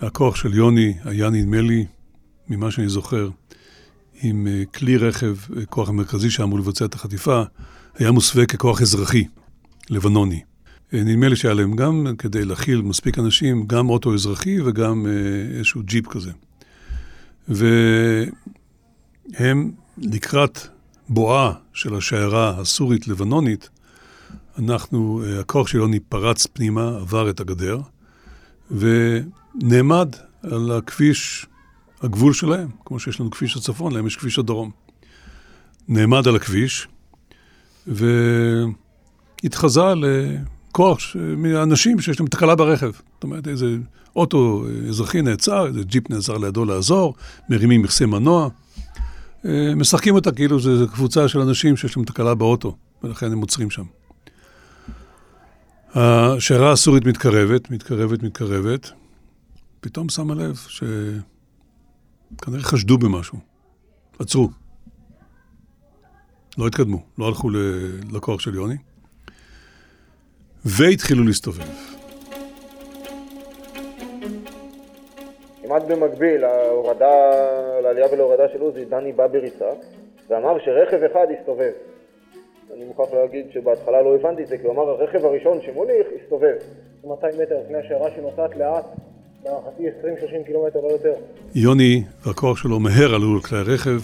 הכוח 0.00 0.36
של 0.36 0.54
יוני 0.54 0.94
היה 1.04 1.30
נדמה 1.30 1.60
לי, 1.60 1.86
ממה 2.48 2.70
שאני 2.70 2.88
זוכר, 2.88 3.30
עם 4.22 4.46
אה, 4.46 4.62
כלי 4.74 4.96
רכב, 4.96 5.36
אה, 5.56 5.66
כוח 5.66 5.88
המרכזי 5.88 6.30
שהיה 6.30 6.44
אמור 6.44 6.58
לבצע 6.58 6.84
את 6.84 6.94
החטיפה, 6.94 7.42
היה 7.94 8.10
מוסווה 8.10 8.46
ככוח 8.46 8.82
אזרחי, 8.82 9.24
לבנוני. 9.90 10.40
אה, 10.94 11.02
נדמה 11.04 11.28
לי 11.28 11.36
שהיה 11.36 11.54
להם 11.54 11.76
גם, 11.76 12.06
כדי 12.18 12.44
להכיל 12.44 12.82
מספיק 12.82 13.18
אנשים, 13.18 13.66
גם 13.66 13.88
אוטו 13.88 14.14
אזרחי 14.14 14.60
וגם 14.60 15.06
איזשהו 15.56 15.82
ג'יפ 15.84 16.06
כזה. 16.06 16.30
הם 19.34 19.70
לקראת 19.98 20.58
בואה 21.08 21.52
של 21.72 21.94
השיירה 21.94 22.60
הסורית-לבנונית, 22.60 23.68
אנחנו, 24.58 25.22
אה, 25.26 25.40
הכוח 25.40 25.68
של 25.68 25.78
יוני 25.78 26.00
פרץ 26.00 26.46
פנימה, 26.46 26.88
עבר 27.00 27.30
את 27.30 27.40
הגדר, 27.40 27.80
ונעמד 28.70 30.08
על 30.42 30.72
הכביש, 30.72 31.46
הגבול 32.02 32.32
שלהם, 32.32 32.68
כמו 32.84 33.00
שיש 33.00 33.20
לנו 33.20 33.30
כביש 33.30 33.56
הצפון, 33.56 33.92
להם 33.92 34.06
יש 34.06 34.16
כביש 34.16 34.38
הדרום. 34.38 34.70
נעמד 35.88 36.28
על 36.28 36.36
הכביש, 36.36 36.88
והתחזה 37.86 39.80
לכוח 39.94 41.00
מאנשים 41.36 42.00
שיש 42.00 42.20
להם 42.20 42.28
תקלה 42.28 42.54
ברכב. 42.54 42.90
זאת 43.14 43.24
אומרת, 43.24 43.48
איזה 43.48 43.76
אוטו 44.16 44.64
אזרחי 44.88 45.22
נעצר, 45.22 45.66
איזה 45.66 45.82
ג'יפ 45.82 46.10
נעצר 46.10 46.38
לידו 46.38 46.64
לעזור, 46.64 47.14
מרימים 47.48 47.82
מכסה 47.82 48.06
מנוע. 48.06 48.48
אה, 49.44 49.74
משחקים 49.76 50.14
אותה 50.14 50.32
כאילו 50.32 50.60
זו 50.60 50.88
קבוצה 50.88 51.28
של 51.28 51.40
אנשים 51.40 51.76
שיש 51.76 51.96
להם 51.96 52.06
תקלה 52.06 52.34
באוטו, 52.34 52.76
ולכן 53.02 53.32
הם 53.32 53.40
עוצרים 53.40 53.70
שם. 53.70 53.97
השיירה 55.94 56.72
הסורית 56.72 57.06
מתקרבת, 57.06 57.70
מתקרבת, 57.70 58.22
מתקרבת, 58.22 58.90
פתאום 59.80 60.08
שמה 60.08 60.34
לב 60.34 60.54
שכנראה 60.56 61.22
חשדו 62.62 62.98
במשהו. 62.98 63.38
עצרו. 64.18 64.48
לא 66.58 66.66
התקדמו, 66.66 67.02
לא 67.18 67.28
הלכו 67.28 67.50
לכוח 68.12 68.40
של 68.40 68.54
יוני, 68.54 68.76
והתחילו 70.64 71.24
להסתובב. 71.24 71.64
כמעט 75.62 75.82
במקביל 75.88 76.40
להורדה, 76.40 77.06
לעלייה 77.82 78.06
ולהורדה 78.12 78.44
של 78.52 78.60
עוזי, 78.60 78.84
דני 78.84 79.12
בא 79.12 79.26
בריצה 79.26 79.70
ואמר 80.28 80.58
שרכב 80.64 81.02
אחד 81.12 81.26
הסתובב. 81.38 81.72
אני 82.76 82.84
מוכרח 82.84 83.08
להגיד 83.12 83.46
שבהתחלה 83.52 84.02
לא 84.02 84.14
הבנתי 84.14 84.42
את 84.42 84.48
זה, 84.48 84.58
כי 84.58 84.66
הוא 84.66 84.72
אמר 84.72 84.82
הרכב 84.82 85.24
הראשון 85.24 85.58
שמוליך 85.66 86.06
הסתובב. 86.22 86.54
200 87.04 87.34
מטר 87.42 87.54
לפני 87.64 87.78
השיירה 87.78 88.10
שנוסעת 88.16 88.56
לאט, 88.56 88.84
להערכתי 89.44 89.82
20-30 90.42 90.46
קילומטר, 90.46 90.80
לא 90.80 90.88
יותר. 90.88 91.14
יוני 91.54 92.04
והכוח 92.26 92.58
שלו 92.58 92.80
מהר 92.80 93.14
עלו 93.14 93.34
על 93.34 93.40
כלי 93.40 93.58
הרכב 93.58 94.00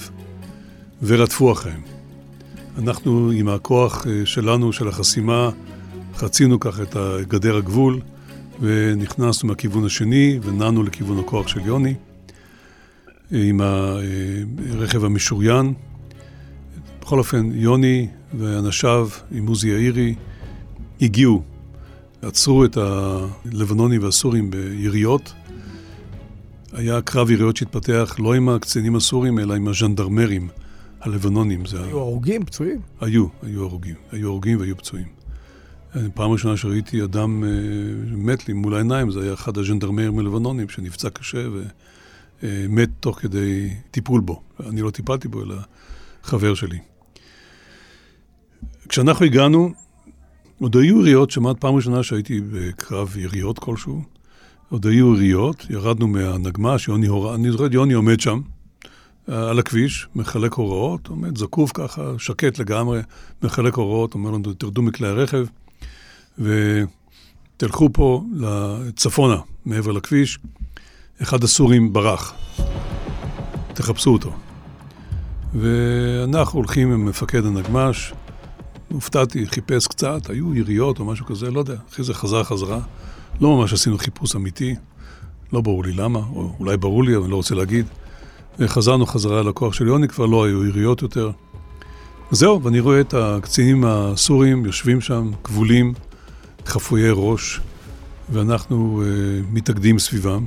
ורדפו 1.03 1.53
אחריהם. 1.53 1.81
אנחנו 2.83 3.31
עם 3.35 3.49
הכוח 3.49 4.07
אה, 4.07 4.27
שלנו, 4.27 4.73
של 4.73 4.89
החסימה, 4.89 5.51
חצינו 6.15 6.61
כך 6.61 6.81
את 6.81 6.97
גדר 7.29 7.57
הגבול 7.57 8.01
ונכנסנו 8.61 9.49
מהכיוון 9.49 9.85
השני 9.85 10.39
ונענו 10.43 10.83
לכיוון 10.83 11.19
הכוח 11.19 11.49
של 11.49 11.61
יוני 11.61 11.95
עם 13.31 13.61
הרכב 13.61 15.05
המשוריין. 15.05 15.73
בכל 17.01 17.19
אופן, 17.19 17.51
יוני 17.53 18.09
ואנשיו 18.39 19.09
עם 19.31 19.47
עוזי 19.47 19.69
יאירי 19.69 20.15
הגיעו, 21.01 21.43
עצרו 22.23 22.65
את 22.65 22.77
הלבנונים 22.77 24.03
והסורים 24.03 24.51
ביריות. 24.51 25.33
היה 26.73 27.03
קרב 27.03 27.31
יריות 27.31 27.57
שהתפתח 27.57 28.17
לא 28.19 28.35
עם 28.35 28.49
הקצינים 28.49 28.97
הסורים, 28.97 29.39
אלא 29.39 29.55
עם 29.55 29.69
הז'נדרמרים 29.69 30.49
הלבנונים. 31.01 31.63
היו 31.73 31.99
הרוגים, 31.99 32.45
פצועים? 32.45 32.81
היו, 33.01 33.27
היו 33.43 33.63
הרוגים. 33.63 33.95
היו 34.13 34.29
הרוגים 34.29 34.61
והיו 34.61 34.77
פצועים. 34.77 35.07
פעם 36.15 36.31
ראשונה 36.31 36.57
שראיתי 36.57 37.03
אדם 37.05 37.45
אה, 37.45 37.49
מת 38.17 38.49
לי 38.49 38.55
מול 38.55 38.75
העיניים, 38.75 39.11
זה 39.11 39.23
היה 39.23 39.35
אחד 39.35 39.59
הז'נדרמרים 39.59 40.19
הלבנונים 40.19 40.69
שנפצע 40.69 41.11
קשה 41.11 41.47
ומת 42.43 42.89
תוך 43.01 43.21
כדי 43.21 43.71
טיפול 43.91 44.21
בו. 44.21 44.43
אני 44.67 44.81
לא 44.81 44.91
טיפלתי 44.91 45.29
בו, 45.29 45.43
אלא 45.43 45.57
חבר 46.23 46.55
שלי. 46.55 46.79
כשאנחנו 48.89 49.25
הגענו, 49.25 49.73
עוד 50.61 50.77
היו 50.77 51.01
יריות, 51.01 51.31
שמעת 51.31 51.61
פעם 51.61 51.75
ראשונה 51.75 52.03
שהייתי 52.03 52.41
בקרב 52.53 53.17
יריות 53.17 53.59
כלשהו, 53.59 54.03
עוד 54.69 54.87
היו 54.87 55.15
יריות, 55.15 55.67
ירדנו 55.71 56.07
מהנגמ"ש, 56.07 56.89
יוני 56.89 57.07
הורה, 57.07 57.35
אני 57.35 57.51
זוכר 57.51 57.67
יוני 57.73 57.95
עומד 57.95 58.21
שם, 58.21 58.41
אה, 59.29 59.51
על 59.51 59.59
הכביש, 59.59 60.09
מחלק 60.15 60.53
הוראות, 60.53 61.07
עומד 61.07 61.39
זקוף 61.39 61.71
ככה, 61.75 62.03
שקט 62.19 62.59
לגמרי, 62.59 63.01
מחלק 63.43 63.75
הוראות, 63.75 64.15
אומר 64.15 64.31
לנו, 64.31 64.53
תרדו 64.53 64.83
מכלי 64.83 65.09
הרכב 65.09 65.47
ותלכו 66.39 67.89
פה 67.93 68.25
לצפונה, 68.37 69.37
מעבר 69.67 69.93
לכביש. 69.93 70.39
אחד 71.23 71.45
הסורים 71.45 71.93
ברח, 71.93 72.35
תחפשו 73.75 74.11
אותו. 74.11 74.33
ואנחנו 75.55 76.59
הולכים 76.59 76.93
עם 76.93 77.05
מפקד 77.05 77.47
הנגמ"ש, 77.47 78.13
הופתעתי, 78.95 79.47
חיפש 79.47 79.87
קצת, 79.87 80.31
היו 80.31 80.55
יריות 80.55 80.99
או 80.99 81.05
משהו 81.05 81.27
כזה, 81.27 81.51
לא 81.51 81.59
יודע. 81.59 81.75
אחרי 81.91 82.05
זה 82.05 82.15
חזר 82.15 82.43
חזרה. 82.43 82.81
לא 83.41 83.57
ממש 83.57 83.73
עשינו 83.73 83.99
חיפוש 83.99 84.37
אמיתי, 84.37 84.75
לא 85.53 85.61
ברור 85.61 85.85
לי 85.85 85.93
למה, 85.93 86.19
או 86.19 86.53
אולי 86.61 86.77
ברור 86.77 87.05
לי, 87.05 87.17
אבל 87.17 87.23
אני 87.23 87.31
לא 87.31 87.37
רוצה 87.37 87.55
להגיד. 87.55 87.87
וחזרנו 88.59 89.07
חזרה 89.07 89.43
לכוח 89.43 89.75
של 89.75 89.87
יוני, 89.87 90.09
כבר 90.09 90.27
לא 90.27 90.45
היו 90.45 90.67
יריות 90.67 91.03
יותר. 91.03 91.31
זהו, 92.31 92.63
ואני 92.63 92.81
רואה 92.81 93.01
את 93.01 93.15
הקצינים 93.15 93.85
הסורים 93.87 94.67
יושבים 94.67 95.01
שם, 95.01 95.31
כבולים, 95.45 95.95
חפויי 96.67 97.11
ראש, 97.13 97.61
ואנחנו 98.33 99.03
uh, 99.03 99.07
מתאגדים 99.53 99.99
סביבם. 99.99 100.45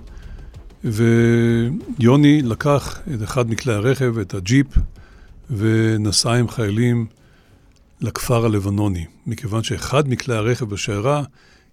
ויוני 0.83 2.41
לקח 2.41 2.99
את 3.15 3.23
אחד 3.23 3.49
מכלי 3.49 3.73
הרכב, 3.73 4.17
את 4.17 4.33
הג'יפ, 4.33 4.67
ונסע 5.49 6.33
עם 6.33 6.47
חיילים 6.47 7.05
לכפר 8.01 8.45
הלבנוני, 8.45 9.05
מכיוון 9.27 9.63
שאחד 9.63 10.09
מכלי 10.09 10.35
הרכב 10.35 10.65
בשיירה 10.65 11.23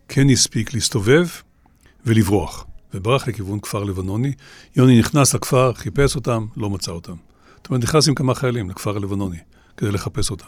כן 0.08 0.30
הספיק 0.30 0.74
להסתובב 0.74 1.26
ולברוח, 2.06 2.66
וברח 2.94 3.28
לכיוון 3.28 3.60
כפר 3.60 3.84
לבנוני. 3.84 4.32
יוני 4.76 4.98
נכנס 4.98 5.34
לכפר, 5.34 5.72
חיפש 5.74 6.16
אותם, 6.16 6.46
לא 6.56 6.70
מצא 6.70 6.92
אותם. 6.92 7.14
זאת 7.56 7.70
אומרת, 7.70 7.82
נכנס 7.82 8.08
עם 8.08 8.14
כמה 8.14 8.34
חיילים 8.34 8.70
לכפר 8.70 8.96
הלבנוני 8.96 9.36
כדי 9.76 9.90
לחפש 9.90 10.30
אותם. 10.30 10.46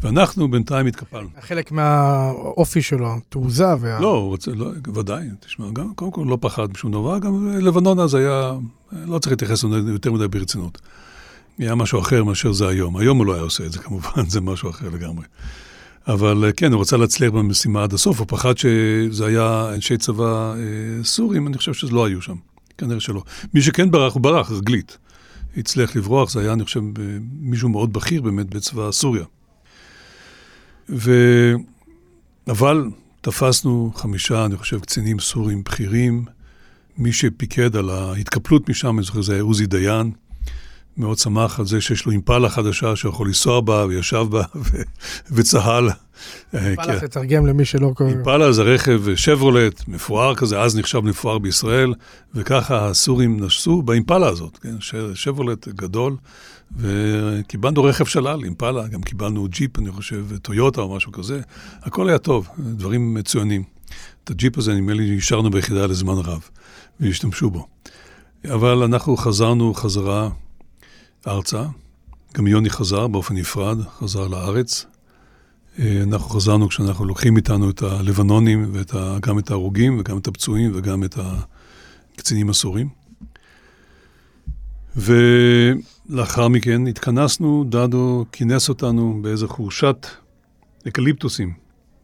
ואנחנו 0.00 0.50
בינתיים 0.50 0.86
התקפלנו. 0.86 1.28
חלק 1.40 1.72
מהאופי 1.72 2.82
שלו, 2.82 3.14
תעוזה 3.28 3.66
וה... 3.80 4.00
לא, 4.00 4.14
הוא 4.16 4.28
רוצה, 4.28 4.50
לא, 4.50 4.70
ודאי, 4.94 5.26
תשמע, 5.40 5.70
גם, 5.72 5.94
קודם 5.94 6.10
כל 6.10 6.24
לא 6.28 6.38
פחד 6.40 6.72
משום 6.72 6.92
דבר, 6.92 7.18
גם 7.18 7.48
לבנון 7.58 7.98
אז 7.98 8.14
היה, 8.14 8.52
לא 8.92 9.18
צריך 9.18 9.32
להתייחס 9.32 9.64
יותר 9.92 10.12
מדי 10.12 10.28
ברצינות. 10.28 10.80
היה 11.58 11.74
משהו 11.74 12.00
אחר 12.00 12.24
מאשר 12.24 12.52
זה 12.52 12.68
היום. 12.68 12.96
היום 12.96 13.18
הוא 13.18 13.26
לא 13.26 13.34
היה 13.34 13.42
עושה 13.42 13.66
את 13.66 13.72
זה 13.72 13.78
כמובן, 13.78 14.28
זה 14.28 14.40
משהו 14.40 14.70
אחר 14.70 14.88
לגמרי. 14.88 15.24
אבל 16.08 16.44
אה, 16.44 16.52
כן, 16.52 16.72
הוא 16.72 16.80
רצה 16.80 16.96
להצליח 16.96 17.32
במשימה 17.32 17.82
עד 17.82 17.92
הסוף, 17.92 18.18
הוא 18.18 18.26
פחד 18.28 18.58
שזה 18.58 19.26
היה 19.26 19.70
אנשי 19.74 19.96
צבא 19.96 20.54
אה, 20.54 21.04
סורים, 21.04 21.46
אני 21.46 21.56
חושב 21.56 21.74
שזה 21.74 21.92
לא 21.92 22.06
היו 22.06 22.22
שם, 22.22 22.36
כנראה 22.78 23.00
שלא. 23.00 23.22
מי 23.54 23.62
שכן 23.62 23.90
ברח, 23.90 24.14
הוא 24.14 24.22
ברח, 24.22 24.50
רגלית. 24.50 24.98
הצליח 25.56 25.96
לברוח, 25.96 26.30
זה 26.30 26.40
היה, 26.40 26.52
אני 26.52 26.64
חושב, 26.64 26.80
אה, 26.80 27.04
מישהו 27.40 27.68
מאוד 27.68 27.92
בכיר 27.92 28.22
באמת 28.22 28.54
בצבא 28.54 28.92
סוריה. 28.92 29.24
ו... 30.88 31.12
אבל 32.48 32.84
תפסנו 33.20 33.92
חמישה, 33.94 34.44
אני 34.44 34.56
חושב, 34.56 34.80
קצינים 34.80 35.18
סורים 35.18 35.62
בכירים. 35.62 36.24
מי 36.98 37.12
שפיקד 37.12 37.76
על 37.76 37.90
ההתקפלות 37.90 38.68
משם, 38.68 38.98
אני 38.98 39.06
זוכר, 39.06 39.22
זה 39.22 39.32
היה 39.32 39.42
עוזי 39.42 39.66
דיין. 39.66 40.12
מאוד 40.98 41.18
שמח 41.18 41.60
על 41.60 41.66
זה 41.66 41.80
שיש 41.80 42.06
לו 42.06 42.12
אימפלה 42.12 42.48
חדשה 42.48 42.96
שיכול 42.96 43.26
לנסוע 43.26 43.60
בה, 43.60 43.86
וישב 43.88 44.26
בה 44.30 44.42
וצהל. 45.34 45.90
אימפלה, 46.54 47.00
תתרגם 47.00 47.46
למי 47.46 47.64
שלא 47.64 47.92
קורא. 47.96 48.08
אימפלה 48.08 48.52
זה 48.52 48.62
רכב 48.62 49.14
שברולט, 49.14 49.88
מפואר 49.88 50.34
כזה, 50.34 50.60
אז 50.60 50.76
נחשב 50.76 51.00
מפואר 51.00 51.38
בישראל, 51.38 51.94
וככה 52.34 52.88
הסורים 52.88 53.40
נסעו 53.40 53.82
באימפלה 53.82 54.28
הזאת, 54.28 54.58
כן? 54.58 54.74
שברולט 55.14 55.68
גדול, 55.68 56.16
וקיבלנו 56.76 57.84
רכב 57.84 58.04
שלל, 58.04 58.44
אימפלה, 58.44 58.88
גם 58.88 59.02
קיבלנו 59.02 59.48
ג'יפ, 59.48 59.78
אני 59.78 59.90
חושב, 59.90 60.24
טויוטה 60.42 60.80
או 60.80 60.96
משהו 60.96 61.12
כזה. 61.12 61.40
הכל 61.82 62.08
היה 62.08 62.18
טוב, 62.18 62.48
דברים 62.58 63.14
מצוינים. 63.14 63.62
את 64.24 64.30
הג'יפ 64.30 64.58
הזה, 64.58 64.74
נדמה 64.74 64.92
לי, 64.92 65.16
השארנו 65.16 65.50
ביחידה 65.50 65.86
לזמן 65.86 66.14
רב, 66.24 66.48
והשתמשו 67.00 67.50
בו. 67.50 67.66
אבל 68.44 68.82
אנחנו 68.82 69.16
חזרנו 69.16 69.74
חזרה 69.74 70.28
ארצה. 71.28 71.62
גם 72.34 72.46
יוני 72.46 72.70
חזר 72.70 73.06
באופן 73.06 73.34
נפרד, 73.34 73.78
חזר 73.98 74.28
לארץ. 74.28 74.86
אה, 75.78 76.02
אנחנו 76.02 76.28
חזרנו 76.30 76.68
כשאנחנו 76.68 77.04
לוקחים 77.04 77.36
איתנו 77.36 77.70
את 77.70 77.82
הלבנונים, 77.82 78.72
וגם 78.72 79.38
את 79.38 79.50
ההרוגים, 79.50 79.98
וגם 80.00 80.18
את 80.18 80.26
הפצועים, 80.26 80.72
וגם 80.74 81.04
את 81.04 81.18
הקצינים 82.14 82.50
הסורים. 82.50 82.88
ולאחר 84.96 86.48
מכן 86.48 86.86
התכנסנו, 86.86 87.64
דדו 87.68 88.24
כינס 88.32 88.68
אותנו 88.68 89.18
באיזה 89.22 89.48
חורשת 89.48 90.06
אקליפטוסים 90.88 91.52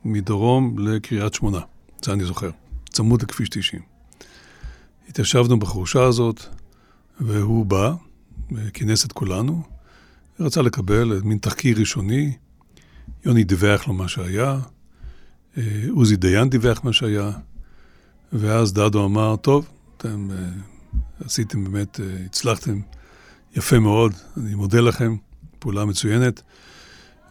מדרום 0.04 0.78
לקריית 0.78 1.34
שמונה, 1.34 1.60
זה 2.04 2.12
אני 2.12 2.24
זוכר, 2.24 2.50
צמוד 2.90 3.22
לכביש 3.22 3.48
90. 3.48 3.82
התיישבנו 5.08 5.58
בחורשה 5.58 6.02
הזאת, 6.02 6.42
והוא 7.20 7.66
בא, 7.66 7.92
כינס 8.72 9.04
את 9.04 9.12
כולנו, 9.12 9.62
רצה 10.40 10.62
לקבל 10.62 11.20
מין 11.24 11.38
תחקיר 11.38 11.78
ראשוני. 11.78 12.32
יוני 13.24 13.44
דיווח 13.44 13.88
לו 13.88 13.94
מה 13.94 14.08
שהיה, 14.08 14.58
אה, 15.58 15.62
עוזי 15.90 16.16
דיין 16.16 16.50
דיווח 16.50 16.84
מה 16.84 16.92
שהיה, 16.92 17.30
ואז 18.32 18.72
דדו 18.72 19.04
אמר, 19.04 19.36
טוב, 19.36 19.68
אתם 19.96 20.28
uh, 20.30 21.24
עשיתם 21.24 21.64
באמת, 21.64 22.00
uh, 22.00 22.24
הצלחתם 22.24 22.80
יפה 23.56 23.78
מאוד, 23.78 24.12
אני 24.36 24.54
מודה 24.54 24.80
לכם, 24.80 25.16
פעולה 25.58 25.84
מצוינת. 25.84 26.42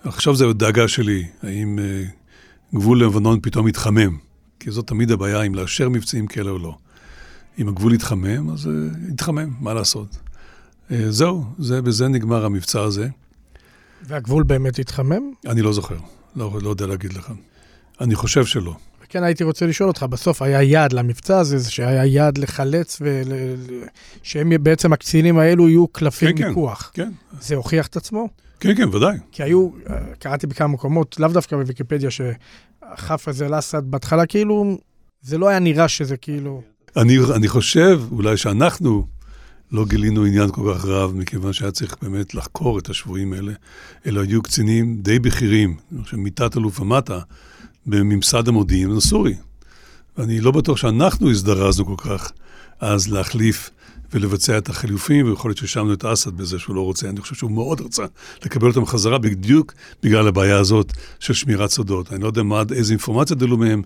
עכשיו 0.04 0.36
זה 0.36 0.46
הדאגה 0.46 0.88
שלי, 0.88 1.26
האם 1.44 1.80
גבול 2.76 3.04
לבנון 3.04 3.40
פתאום 3.42 3.68
יתחמם, 3.68 4.18
כי 4.60 4.72
זאת 4.72 4.88
תמיד 4.88 5.12
הבעיה 5.12 5.42
אם 5.42 5.56
לאשר 5.56 5.90
מבצעים 5.90 6.28
כאלה 6.28 6.50
או 6.50 6.60
לא. 6.60 6.78
אם 7.60 7.68
הגבול 7.68 7.94
יתחמם, 7.94 8.50
אז 8.50 8.70
יתחמם, 9.10 9.54
מה 9.60 9.74
לעשות. 9.74 10.18
Uh, 10.94 10.96
זהו, 11.10 11.46
זה, 11.60 11.82
בזה 11.82 12.08
נגמר 12.08 12.46
המבצע 12.46 12.82
הזה. 12.82 13.08
והגבול 14.08 14.44
באמת 14.44 14.80
התחמם? 14.80 15.32
אני 15.46 15.62
לא 15.62 15.74
זוכר, 15.74 15.98
לא, 16.36 16.52
לא 16.62 16.70
יודע 16.70 16.86
להגיד 16.86 17.14
לך. 17.14 17.32
אני 18.02 18.16
חושב 18.16 18.46
שלא. 18.46 18.76
כן, 19.10 19.24
הייתי 19.24 19.44
רוצה 19.44 19.66
לשאול 19.66 19.90
אותך, 19.90 20.04
בסוף 20.04 20.42
היה 20.42 20.64
יעד 20.64 20.94
למבצע 20.94 21.40
הזה, 21.40 21.72
שהיה 21.72 22.06
יעד 22.06 22.38
לחלץ, 22.38 23.02
ושהם 23.02 24.64
בעצם 24.64 24.94
הקצינים 24.94 25.38
האלו 25.38 25.70
יהיו 25.70 25.88
קלפי 25.88 26.34
כן, 26.34 26.48
מיקוח. 26.48 26.92
כן, 26.94 27.04
כן. 27.32 27.38
זה 27.42 27.56
הוכיח 27.56 27.88
את 27.88 27.98
עצמו? 27.98 28.30
כן, 28.60 28.76
כן, 28.76 28.96
ודאי. 28.96 29.18
כי 29.32 29.44
היו, 29.44 29.70
קראתי 30.20 30.48
בכמה 30.48 30.68
מקומות, 30.68 31.20
לאו 31.20 31.30
דווקא 31.30 31.56
בוויקיפדיה, 31.56 32.10
שחאפז 32.12 33.42
אל-אסד 33.42 33.84
בהתחלה, 33.86 34.26
כאילו, 34.26 34.78
זה 35.22 35.38
לא 35.38 35.48
היה 35.48 35.60
נראה 35.60 35.88
שזה 35.88 36.18
כאילו... 36.18 36.62
אני, 36.98 37.18
אני 37.36 37.48
חושב 37.48 38.02
אולי 38.12 38.38
שאנחנו 38.38 39.08
לא 39.74 39.86
גילינו 39.86 40.26
עניין 40.26 40.52
כל 40.52 40.74
כך 40.74 40.86
רב, 40.86 41.14
מכיוון 41.16 41.54
שהיה 41.54 41.72
צריך 41.72 41.96
באמת 42.02 42.36
לחקור 42.36 42.80
את 42.80 42.90
השבויים 42.90 43.34
האלה, 43.34 43.54
אלא 44.06 44.22
היו 44.22 44.42
קצינים 44.42 44.98
די 45.02 45.20
בכירים, 45.20 45.78
אני 45.92 46.04
חושב 46.04 46.18
מתת 46.18 46.58
אלוף 46.58 46.80
ומטה, 46.80 47.20
בממסד 47.86 48.48
המודיעין 48.48 48.92
הסורי. 48.92 49.36
ואני 50.18 50.42
לא 50.42 50.52
בטוח 50.52 50.78
שאנחנו 50.78 51.30
הזדרזנו 51.30 51.86
כל 51.86 52.10
כך 52.10 52.32
אז 52.80 53.08
להחליף 53.08 53.70
ולבצע 54.12 54.58
את 54.58 54.70
החילופים, 54.70 55.30
ויכול 55.30 55.50
להיות 55.50 55.58
שהאשמנו 55.58 55.94
את 55.94 56.06
אסד 56.06 56.38
בזה 56.38 56.60
שהוא 56.60 56.76
לא 56.76 56.82
רוצה. 56.82 57.10
אני 57.10 57.22
חושב 57.22 57.36
שהוא 57.36 57.52
מאוד 57.52 57.82
רצה 57.82 58.06
לקבל 58.46 58.68
אותם 58.68 58.86
חזרה 58.86 59.18
בדיוק 59.18 59.74
בגלל 60.04 60.28
הבעיה 60.28 60.58
הזאת 60.58 60.94
של 61.20 61.34
שמירת 61.34 61.70
סודות. 61.70 62.14
אני 62.14 62.22
לא 62.22 62.28
יודע 62.28 62.44
מה, 62.44 62.64
איזה 62.72 62.94
אינפורמציה 62.94 63.36
דלו 63.36 63.58
מהם, 63.58 63.82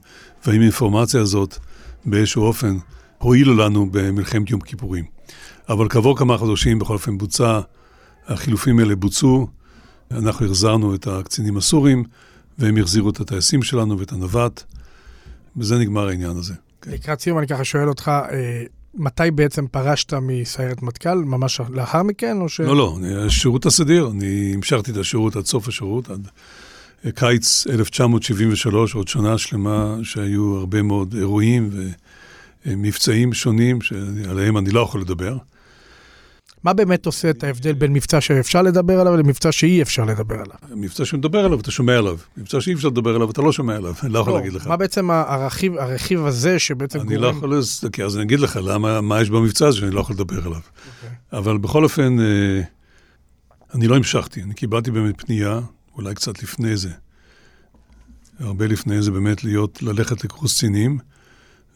והאם 0.45 0.62
האינפורמציה 0.62 1.21
הזאת 1.21 1.58
באיזשהו 2.06 2.43
אופן 2.43 2.78
הועילו 3.17 3.56
לנו 3.56 3.89
במלחמת 3.91 4.50
יום 4.50 4.62
כיפורים. 4.62 5.16
אבל 5.69 5.89
כעבור 5.89 6.17
כמה 6.17 6.38
חודשים 6.38 6.80
בכל 6.80 6.93
אופן 6.93 7.17
בוצע, 7.17 7.60
החילופים 8.27 8.80
האלה 8.80 8.95
בוצעו, 8.95 9.47
אנחנו 10.12 10.45
החזרנו 10.45 10.95
את 10.95 11.08
הקצינים 11.08 11.58
הסורים, 11.58 12.03
והם 12.60 12.77
החזירו 12.77 13.10
את 13.10 13.19
הטייסים 13.19 13.63
שלנו 13.63 13.99
ואת 13.99 14.12
הנווט, 14.12 14.63
וזה 15.58 15.77
נגמר 15.77 16.08
העניין 16.08 16.38
הזה. 16.38 16.53
כן. 16.82 16.91
לקראת 16.91 17.19
סיום 17.19 17.39
אני 17.39 17.47
ככה 17.47 17.63
שואל 17.63 17.89
אותך, 17.89 18.12
אה, 18.32 18.63
מתי 18.95 19.32
בעצם 19.32 19.67
פרשת 19.67 20.13
מסיירת 20.13 20.82
מטכ"ל? 20.82 21.15
ממש 21.15 21.62
לאחר 21.69 22.03
מכן, 22.03 22.41
או 22.41 22.49
ש... 22.49 22.60
לא, 22.60 22.75
לא, 22.75 22.97
השירות 23.25 23.65
הסדיר, 23.65 24.10
אני 24.12 24.51
המשכתי 24.56 24.91
את 24.91 24.97
השירות 24.97 25.36
עד 25.36 25.45
סוף 25.45 25.67
השירות, 25.67 26.10
עד 26.10 26.27
קיץ 27.15 27.67
1973, 27.67 28.93
עוד 28.93 29.08
שנה 29.08 29.38
שלמה 29.38 29.97
שהיו 30.03 30.56
הרבה 30.58 30.82
מאוד 30.82 31.15
אירועים 31.17 31.69
ומבצעים 32.65 33.34
שונים 33.34 33.82
שעליהם 33.82 34.58
אני 34.58 34.69
לא 34.69 34.80
יכול 34.80 35.01
לדבר. 35.01 35.38
מה 36.67 36.73
באמת 36.73 37.06
עושה 37.06 37.30
את 37.30 37.43
ההבדל 37.43 37.73
בין 37.73 37.93
מבצע 37.93 38.21
שאפשר 38.21 38.62
לדבר 38.62 38.99
עליו 38.99 39.17
למבצע 39.17 39.51
שאי 39.51 39.82
אפשר 39.82 40.06
לדבר 40.06 40.36
עליו? 40.36 40.56
מבצע 40.75 41.06
שמדבר 41.06 41.45
עליו, 41.45 41.60
אתה 41.60 41.71
שומע 41.71 41.97
עליו. 41.97 42.17
מבצע 42.38 42.62
שאי 42.62 42.73
אפשר 42.73 42.88
לדבר 42.88 43.15
עליו, 43.15 43.32
אתה 43.32 43.41
לא 43.41 43.51
שומע 43.51 43.75
עליו, 43.75 43.93
אני 44.03 44.13
לא 44.13 44.19
יכול 44.19 44.34
לא, 44.34 44.39
להגיד 44.39 44.53
לך. 44.53 44.67
מה 44.67 44.77
בעצם 44.77 45.12
הרכיב, 45.12 45.77
הרכיב 45.77 46.25
הזה 46.25 46.60
שבעצם 46.60 46.99
אני 46.99 47.17
לא 47.17 47.32
גורם... 47.32 47.38
יכול, 47.38 47.89
כי 47.91 48.03
אז 48.03 48.15
אני 48.15 48.23
אגיד 48.23 48.39
לך 48.39 48.60
למה, 48.63 49.01
מה 49.01 49.21
יש 49.21 49.30
במבצע 49.30 49.67
הזה 49.67 49.77
שאני 49.77 49.91
לא 49.91 49.99
יכול 49.99 50.15
לדבר 50.15 50.38
עליו. 50.38 50.51
אוקיי. 50.51 51.10
אבל 51.34 51.58
בכל 51.58 51.84
אופן, 51.84 52.19
אה, 52.19 52.62
אני 53.73 53.88
לא 53.88 53.95
המשכתי, 53.95 54.43
אני 54.43 54.53
קיבלתי 54.53 54.91
באמת 54.91 55.21
פנייה, 55.21 55.60
אולי 55.95 56.15
קצת 56.15 56.43
לפני 56.43 56.77
זה. 56.77 56.89
הרבה 58.39 58.67
לפני 58.67 59.01
זה 59.01 59.12
באמת 59.12 59.43
להיות, 59.43 59.84
ללכת 59.84 60.23
לקורס 60.23 60.56
קצינים, 60.58 60.99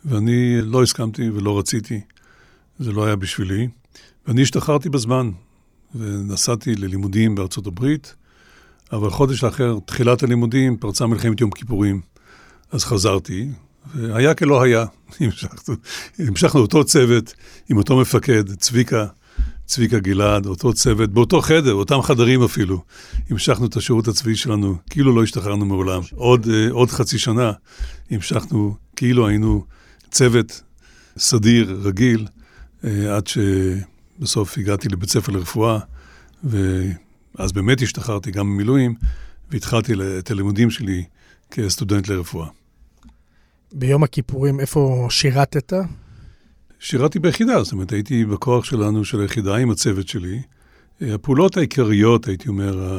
ואני 0.05 0.61
לא 0.61 0.83
הסכמתי 0.83 1.29
ולא 1.29 1.59
רציתי, 1.59 2.01
זה 2.79 2.91
לא 2.91 3.05
היה 3.05 3.15
בשבילי. 3.15 3.67
ואני 4.27 4.41
השתחררתי 4.41 4.89
בזמן, 4.89 5.29
ונסעתי 5.95 6.75
ללימודים 6.75 7.35
בארצות 7.35 7.67
הברית, 7.67 8.15
אבל 8.91 9.09
חודש 9.09 9.43
לאחר 9.43 9.77
תחילת 9.85 10.23
הלימודים 10.23 10.77
פרצה 10.77 11.07
מלחמת 11.07 11.41
יום 11.41 11.51
כיפורים. 11.51 12.01
אז 12.71 12.83
חזרתי, 12.85 13.49
והיה 13.95 14.33
כלא 14.33 14.61
היה. 14.61 14.85
המשכנו, 15.19 15.75
המשכנו 16.19 16.61
אותו 16.61 16.83
צוות 16.83 17.33
עם 17.69 17.77
אותו 17.77 17.97
מפקד, 17.97 18.55
צביקה, 18.55 19.05
צביקה 19.65 19.99
גלעד, 19.99 20.45
אותו 20.45 20.73
צוות, 20.73 21.09
באותו 21.09 21.41
חדר, 21.41 21.73
אותם 21.73 22.01
חדרים 22.01 22.43
אפילו. 22.43 22.83
המשכנו 23.29 23.65
את 23.65 23.77
השירות 23.77 24.07
הצבאי 24.07 24.35
שלנו, 24.35 24.75
כאילו 24.89 25.15
לא 25.15 25.23
השתחררנו 25.23 25.65
מעולם. 25.65 26.01
עוד, 26.15 26.47
אה, 26.53 26.67
עוד 26.71 26.89
חצי 26.89 27.17
שנה 27.17 27.51
המשכנו, 28.11 28.75
כאילו 28.95 29.27
היינו 29.27 29.65
צוות 30.11 30.61
סדיר, 31.17 31.79
רגיל, 31.83 32.27
אה, 32.83 33.15
עד 33.15 33.27
ש... 33.27 33.37
בסוף 34.21 34.57
הגעתי 34.57 34.89
לבית 34.89 35.09
ספר 35.09 35.31
לרפואה, 35.31 35.79
ואז 36.43 37.51
באמת 37.53 37.81
השתחררתי 37.81 38.31
גם 38.31 38.45
במילואים, 38.45 38.95
והתחלתי 39.51 39.93
את 40.19 40.31
הלימודים 40.31 40.69
שלי 40.69 41.03
כסטודנט 41.51 42.07
לרפואה. 42.07 42.47
ביום 43.71 44.03
הכיפורים, 44.03 44.59
איפה 44.59 45.07
שירתת? 45.09 45.73
שירתי 46.79 47.19
ביחידה, 47.19 47.63
זאת 47.63 47.73
אומרת, 47.73 47.91
הייתי 47.91 48.25
בכוח 48.25 48.65
שלנו, 48.65 49.05
של 49.05 49.21
היחידה, 49.21 49.55
עם 49.55 49.71
הצוות 49.71 50.07
שלי. 50.07 50.41
הפעולות 51.01 51.57
העיקריות, 51.57 52.27
הייתי 52.27 52.49
אומר, 52.49 52.89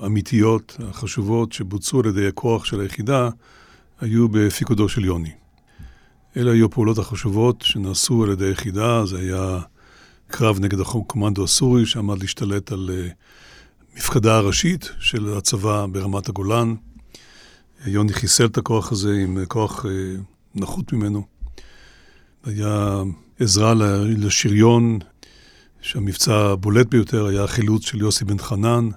האמיתיות, 0.00 0.76
החשובות, 0.88 1.52
שבוצעו 1.52 2.00
על 2.00 2.06
ידי 2.06 2.28
הכוח 2.28 2.64
של 2.64 2.80
היחידה, 2.80 3.28
היו 4.00 4.28
בפיקודו 4.28 4.88
של 4.88 5.04
יוני. 5.04 5.32
אלה 6.36 6.52
היו 6.52 6.66
הפעולות 6.66 6.98
החשובות 6.98 7.62
שנעשו 7.62 8.24
על 8.24 8.30
ידי 8.30 8.44
היחידה, 8.44 9.06
זה 9.06 9.18
היה 9.18 9.60
קרב 10.32 10.60
נגד 10.60 10.80
הקומנדו 10.80 11.44
הסורי 11.44 11.86
שעמד 11.86 12.20
להשתלט 12.20 12.72
על 12.72 12.90
uh, 12.90 13.96
מפקדה 13.96 14.36
הראשית 14.36 14.90
של 15.00 15.34
הצבא 15.38 15.86
ברמת 15.86 16.28
הגולן. 16.28 16.74
יוני 17.86 18.12
חיסל 18.12 18.46
את 18.46 18.58
הכוח 18.58 18.92
הזה 18.92 19.12
עם 19.22 19.44
כוח 19.48 19.84
uh, 19.84 19.88
נחות 20.54 20.92
ממנו. 20.92 21.22
היה 22.44 23.02
עזרה 23.40 23.74
לשריון, 24.06 24.98
שהמבצע 25.80 26.34
הבולט 26.34 26.86
ביותר 26.86 27.26
היה 27.26 27.44
החילוץ 27.44 27.84
של 27.84 28.00
יוסי 28.00 28.24
בן 28.24 28.38
חנן, 28.38 28.88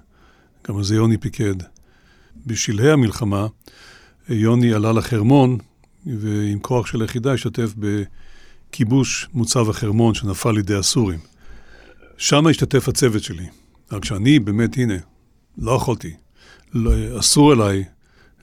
גם 0.67 0.77
על 0.77 0.83
זה 0.83 0.95
יוני 0.95 1.17
פיקד. 1.17 1.55
בשלהי 2.45 2.91
המלחמה, 2.91 3.47
יוני 4.29 4.73
עלה 4.73 4.91
לחרמון, 4.91 5.57
ועם 6.05 6.59
כוח 6.59 6.87
של 6.87 7.01
היחידה 7.01 7.33
השתתף 7.33 7.73
ב... 7.79 8.03
כיבוש 8.71 9.27
מוצב 9.33 9.69
החרמון 9.69 10.13
שנפל 10.13 10.51
לידי 10.51 10.75
הסורים. 10.75 11.19
שם 12.17 12.47
השתתף 12.47 12.87
הצוות 12.87 13.23
שלי. 13.23 13.45
רק 13.91 14.05
שאני 14.05 14.39
באמת, 14.39 14.77
הנה, 14.77 14.93
לא 15.57 15.71
יכולתי. 15.71 16.13
לא, 16.73 17.19
אסור 17.19 17.53
אליי 17.53 17.83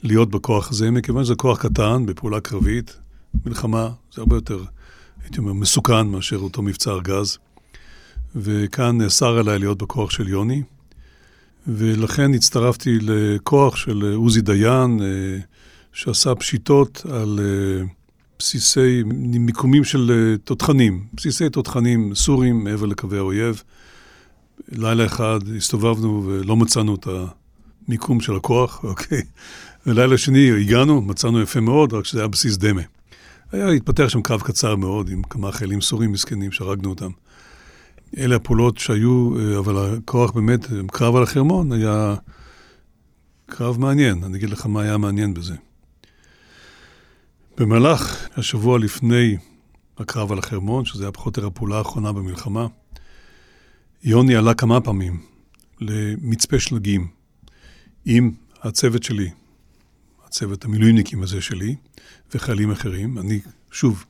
להיות 0.02 0.30
בכוח 0.30 0.70
הזה, 0.70 0.90
מכיוון 0.90 1.24
שזה 1.24 1.34
כוח 1.34 1.66
קטן, 1.66 2.06
בפעולה 2.06 2.40
קרבית, 2.40 2.96
מלחמה, 3.46 3.90
זה 4.14 4.20
הרבה 4.20 4.36
יותר, 4.36 4.64
הייתי 5.22 5.38
אומר, 5.38 5.52
מסוכן 5.52 6.06
מאשר 6.06 6.36
אותו 6.36 6.62
מבצע 6.62 6.90
ארגז. 6.90 7.38
וכאן 8.36 8.98
נאסר 8.98 9.38
עליי 9.38 9.58
להיות 9.58 9.78
בכוח 9.78 10.10
של 10.10 10.28
יוני, 10.28 10.62
ולכן 11.66 12.34
הצטרפתי 12.34 12.98
לכוח 13.00 13.76
של 13.76 14.12
עוזי 14.14 14.40
דיין, 14.40 15.00
אה, 15.02 15.38
שעשה 15.92 16.34
פשיטות 16.34 17.06
על... 17.10 17.40
בסיסי, 18.42 19.02
מיקומים 19.40 19.84
של 19.84 20.10
אה, 20.10 20.36
תותחנים, 20.36 21.04
בסיסי 21.14 21.48
תותחנים 21.48 22.14
סורים 22.14 22.64
מעבר 22.64 22.86
לקווי 22.86 23.18
האויב. 23.18 23.62
לילה 24.68 25.06
אחד 25.06 25.38
הסתובבנו 25.56 26.22
ולא 26.26 26.56
מצאנו 26.56 26.94
את 26.94 27.08
המיקום 27.88 28.20
של 28.20 28.36
הכוח, 28.36 28.80
אוקיי? 28.84 29.22
ולילה 29.86 30.18
שני 30.18 30.60
הגענו, 30.60 31.00
מצאנו 31.00 31.40
יפה 31.40 31.60
מאוד, 31.60 31.92
רק 31.92 32.04
שזה 32.04 32.20
היה 32.20 32.28
בסיס 32.28 32.56
דמה. 32.56 32.82
היה 33.52 33.68
התפתח 33.68 34.08
שם 34.08 34.22
קרב 34.22 34.40
קצר 34.40 34.76
מאוד 34.76 35.08
עם 35.08 35.22
כמה 35.22 35.52
חיילים 35.52 35.80
סורים 35.80 36.12
מסכנים 36.12 36.52
שהרגנו 36.52 36.90
אותם. 36.90 37.10
אלה 38.18 38.36
הפעולות 38.36 38.78
שהיו, 38.78 39.38
אה, 39.38 39.58
אבל 39.58 39.96
הכוח 39.96 40.30
באמת, 40.30 40.66
קרב 40.86 41.16
על 41.16 41.22
החרמון 41.22 41.72
היה 41.72 42.14
קרב 43.46 43.80
מעניין. 43.80 44.24
אני 44.24 44.38
אגיד 44.38 44.50
לך 44.50 44.66
מה 44.66 44.82
היה 44.82 44.96
מעניין 44.96 45.34
בזה. 45.34 45.54
במהלך 47.56 48.28
השבוע 48.36 48.78
לפני 48.78 49.36
הקרב 49.98 50.32
על 50.32 50.38
החרמון, 50.38 50.84
שזה 50.84 51.04
היה 51.04 51.12
פחות 51.12 51.36
או 51.36 51.42
יותר 51.42 51.46
הפעולה 51.54 51.78
האחרונה 51.78 52.12
במלחמה, 52.12 52.66
יוני 54.04 54.36
עלה 54.36 54.54
כמה 54.54 54.80
פעמים 54.80 55.20
למצפה 55.80 56.58
שלגים 56.58 57.06
עם 58.04 58.30
הצוות 58.62 59.02
שלי, 59.02 59.30
הצוות 60.26 60.64
המילואימניקים 60.64 61.22
הזה 61.22 61.40
שלי, 61.40 61.76
וחיילים 62.34 62.70
אחרים. 62.70 63.18
אני, 63.18 63.40
שוב, 63.70 64.04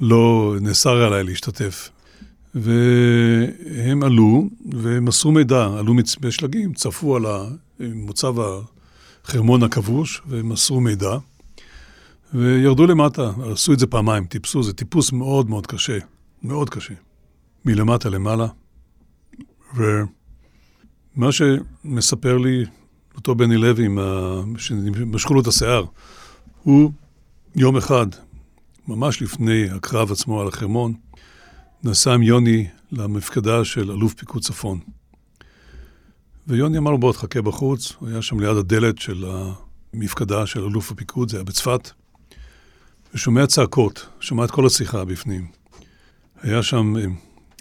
לא 0.00 0.54
נאסר 0.60 1.02
עליי 1.02 1.24
להשתתף. 1.24 1.90
והם 2.54 4.02
עלו 4.02 4.48
ומסרו 4.72 5.32
מידע, 5.32 5.66
עלו 5.78 5.94
מצפה 5.94 6.30
שלגים, 6.30 6.74
צפו 6.74 7.16
על 7.16 7.26
מוצב 7.80 8.34
החרמון 9.24 9.62
הכבוש 9.62 10.22
ומסרו 10.28 10.80
מידע. 10.80 11.16
וירדו 12.34 12.86
למטה, 12.86 13.30
עשו 13.52 13.72
את 13.72 13.78
זה 13.78 13.86
פעמיים, 13.86 14.24
טיפסו, 14.24 14.62
זה 14.62 14.72
טיפוס 14.72 15.12
מאוד 15.12 15.50
מאוד 15.50 15.66
קשה, 15.66 15.98
מאוד 16.42 16.70
קשה. 16.70 16.94
מלמטה 17.64 18.08
למעלה. 18.08 18.46
ומה 19.74 21.32
שמספר 21.32 22.38
לי 22.38 22.64
אותו 23.16 23.34
בני 23.34 23.56
לוי, 23.56 23.88
שמשכו 24.56 25.34
לו 25.34 25.40
את 25.40 25.46
השיער, 25.46 25.84
הוא 26.62 26.92
יום 27.56 27.76
אחד, 27.76 28.06
ממש 28.88 29.22
לפני 29.22 29.70
הקרב 29.70 30.12
עצמו 30.12 30.40
על 30.40 30.48
החרמון, 30.48 30.94
נסע 31.84 32.14
עם 32.14 32.22
יוני 32.22 32.66
למפקדה 32.92 33.64
של 33.64 33.90
אלוף 33.90 34.14
פיקוד 34.14 34.42
צפון. 34.42 34.78
ויוני 36.46 36.78
אמר 36.78 36.90
לו, 36.90 36.98
בוא, 36.98 37.12
תחכה 37.12 37.42
בחוץ, 37.42 37.92
הוא 37.98 38.08
היה 38.08 38.22
שם 38.22 38.40
ליד 38.40 38.56
הדלת 38.56 38.98
של 38.98 39.24
המפקדה 39.94 40.46
של 40.46 40.64
אלוף 40.64 40.90
הפיקוד, 40.90 41.30
זה 41.30 41.36
היה 41.36 41.44
בצפת. 41.44 41.90
ושומע 43.14 43.46
צעקות, 43.46 44.06
שומע 44.20 44.44
את 44.44 44.50
כל 44.50 44.66
השיחה 44.66 45.04
בפנים. 45.04 45.46
היה 46.42 46.62
שם 46.62 46.96
אה, 46.96 47.04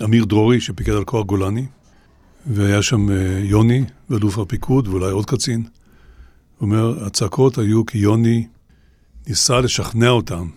אמיר 0.03 0.25
דרורי 0.25 0.61
שפיקד 0.61 0.91
על 0.91 1.03
כוח 1.03 1.25
גולני, 1.25 1.65
והיה 2.45 2.81
שם 2.81 3.11
אה, 3.11 3.39
יוני 3.43 3.83
ואלוף 4.09 4.37
הפיקוד 4.37 4.87
ואולי 4.87 5.11
עוד 5.11 5.25
קצין. 5.25 5.63
הוא 6.57 6.67
אומר, 6.67 7.05
הצעקות 7.05 7.57
היו 7.57 7.85
כי 7.85 7.97
יוני 7.97 8.47
ניסה 9.27 9.59
לשכנע 9.59 10.09
אותם 10.09 10.49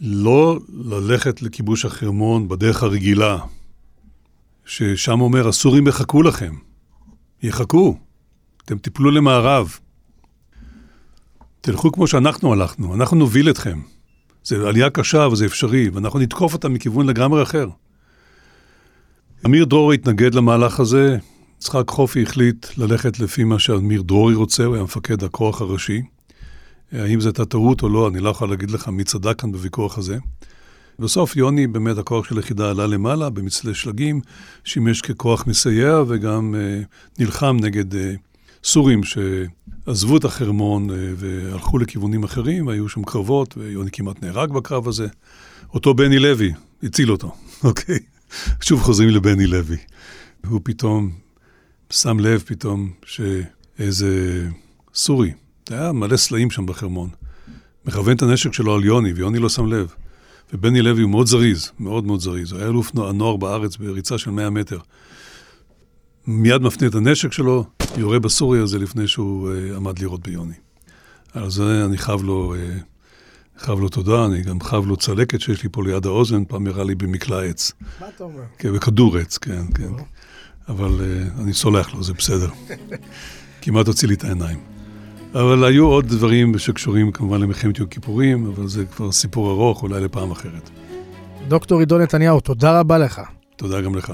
לא 0.00 0.58
ללכת 0.68 1.42
לכיבוש 1.42 1.84
החרמון 1.84 2.48
בדרך 2.48 2.82
הרגילה, 2.82 3.38
ששם 4.64 5.20
אומר, 5.20 5.48
הסורים 5.48 5.86
יחכו 5.86 6.22
לכם. 6.22 6.54
יחכו. 7.42 7.98
אתם 8.64 8.78
תיפלו 8.78 9.10
למערב. 9.10 9.78
תלכו 11.64 11.92
כמו 11.92 12.06
שאנחנו 12.06 12.52
הלכנו, 12.52 12.94
אנחנו 12.94 13.16
נוביל 13.16 13.50
אתכם. 13.50 13.80
זו 14.44 14.68
עלייה 14.68 14.90
קשה, 14.90 15.26
אבל 15.26 15.36
זה 15.36 15.46
אפשרי, 15.46 15.88
ואנחנו 15.88 16.18
נתקוף 16.18 16.52
אותם 16.52 16.74
מכיוון 16.74 17.06
לגמרי 17.06 17.42
אחר. 17.42 17.68
אמיר 19.46 19.64
דרורי 19.64 19.94
התנגד 19.94 20.34
למהלך 20.34 20.80
הזה, 20.80 21.16
יצחק 21.58 21.90
חופי 21.90 22.22
החליט 22.22 22.66
ללכת 22.76 23.20
לפי 23.20 23.44
מה 23.44 23.58
שאמיר 23.58 24.02
דרורי 24.02 24.34
רוצה, 24.34 24.64
הוא 24.64 24.74
היה 24.74 24.84
מפקד 24.84 25.24
הכוח 25.24 25.60
הראשי. 25.60 26.02
האם 26.92 27.20
זו 27.20 27.28
הייתה 27.28 27.44
טעות 27.44 27.82
או 27.82 27.88
לא, 27.88 28.08
אני 28.08 28.20
לא 28.20 28.30
יכול 28.30 28.50
להגיד 28.50 28.70
לך 28.70 28.88
מי 28.88 29.04
צדק 29.04 29.40
כאן 29.40 29.52
בוויכוח 29.52 29.98
הזה. 29.98 30.18
בסוף 30.98 31.36
יוני, 31.36 31.66
באמת 31.66 31.98
הכוח 31.98 32.28
של 32.28 32.36
היחידה 32.36 32.70
עלה 32.70 32.86
למעלה 32.86 33.30
במצלי 33.30 33.74
שלגים, 33.74 34.20
שימש 34.64 35.00
ככוח 35.00 35.46
מסייע 35.46 36.02
וגם 36.08 36.54
אה, 36.54 36.82
נלחם 37.18 37.56
נגד 37.60 37.94
אה, 37.94 38.14
סורים 38.64 39.04
ש... 39.04 39.18
עזבו 39.86 40.16
את 40.16 40.24
החרמון 40.24 40.90
אה, 40.90 40.96
והלכו 41.16 41.78
לכיוונים 41.78 42.24
אחרים, 42.24 42.68
היו 42.68 42.88
שם 42.88 43.04
קרבות, 43.04 43.54
ויוני 43.58 43.90
כמעט 43.90 44.22
נהרג 44.22 44.52
בקרב 44.52 44.88
הזה. 44.88 45.06
אותו 45.74 45.94
בני 45.94 46.18
לוי 46.18 46.52
הציל 46.82 47.12
אותו, 47.12 47.34
אוקיי? 47.64 47.98
שוב 48.60 48.80
חוזרים 48.80 49.08
לבני 49.08 49.46
לוי. 49.46 49.76
הוא 50.46 50.60
פתאום 50.64 51.10
שם 51.90 52.20
לב 52.20 52.42
פתאום 52.46 52.90
שאיזה 53.04 54.42
סורי, 54.94 55.32
זה 55.68 55.80
היה 55.80 55.92
מלא 55.92 56.16
סלעים 56.16 56.50
שם 56.50 56.66
בחרמון, 56.66 57.08
מכוון 57.84 58.16
את 58.16 58.22
הנשק 58.22 58.52
שלו 58.52 58.74
על 58.74 58.84
יוני, 58.84 59.12
ויוני 59.12 59.38
לא 59.38 59.48
שם 59.48 59.66
לב. 59.66 59.94
ובני 60.52 60.82
לוי 60.82 61.02
הוא 61.02 61.10
מאוד 61.10 61.26
זריז, 61.26 61.70
מאוד 61.80 62.04
מאוד 62.04 62.20
זריז. 62.20 62.52
הוא 62.52 62.60
היה 62.60 62.68
אלוף 62.68 62.90
הנוער 62.96 63.36
בארץ 63.36 63.76
בריצה 63.76 64.18
של 64.18 64.30
100 64.30 64.50
מטר. 64.50 64.78
מיד 66.26 66.62
מפנה 66.62 66.88
את 66.88 66.94
הנשק 66.94 67.32
שלו, 67.32 67.64
יורה 67.96 68.18
בסורי 68.18 68.58
הזה 68.58 68.78
לפני 68.78 69.08
שהוא 69.08 69.50
uh, 69.50 69.76
עמד 69.76 69.98
לירות 69.98 70.20
ביוני. 70.28 70.54
על 71.34 71.50
זה 71.50 71.84
אני 71.84 71.98
חייב 71.98 72.22
לו, 72.22 72.54
uh, 72.54 73.62
חייב 73.62 73.80
לו 73.80 73.88
תודה, 73.88 74.24
אני 74.24 74.42
גם 74.42 74.60
חייב 74.60 74.86
לו 74.86 74.96
צלקת 74.96 75.40
שיש 75.40 75.62
לי 75.62 75.68
פה 75.72 75.82
ליד 75.84 76.06
האוזן, 76.06 76.44
פעם 76.44 76.66
ירה 76.66 76.84
לי 76.84 76.94
במקלע 76.94 77.42
עץ. 77.42 77.72
מה 78.00 78.06
אתה 78.16 78.24
אומר? 78.24 78.42
כן, 78.58 78.72
בכדור 78.72 79.16
עץ, 79.18 79.38
כן, 79.38 79.62
כן. 79.74 79.92
אבל 80.68 81.00
uh, 81.00 81.42
אני 81.42 81.52
סולח 81.52 81.94
לו, 81.94 82.02
זה 82.02 82.12
בסדר. 82.12 82.48
כמעט 83.62 83.86
הוציא 83.86 84.08
לי 84.08 84.14
את 84.14 84.24
העיניים. 84.24 84.58
אבל 85.34 85.64
היו 85.64 85.86
עוד 85.86 86.08
דברים 86.08 86.58
שקשורים 86.58 87.12
כמובן 87.12 87.40
למלחמת 87.40 87.78
יום 87.78 87.88
כיפורים, 87.88 88.46
אבל 88.46 88.68
זה 88.68 88.84
כבר 88.84 89.12
סיפור 89.12 89.50
ארוך, 89.50 89.82
אולי 89.82 90.00
לפעם 90.00 90.30
אחרת. 90.30 90.70
דוקטור 91.48 91.80
עידו 91.80 91.98
נתניהו, 91.98 92.40
תודה 92.40 92.80
רבה 92.80 92.98
לך. 92.98 93.20
תודה 93.56 93.80
גם 93.80 93.94
לך. 93.94 94.12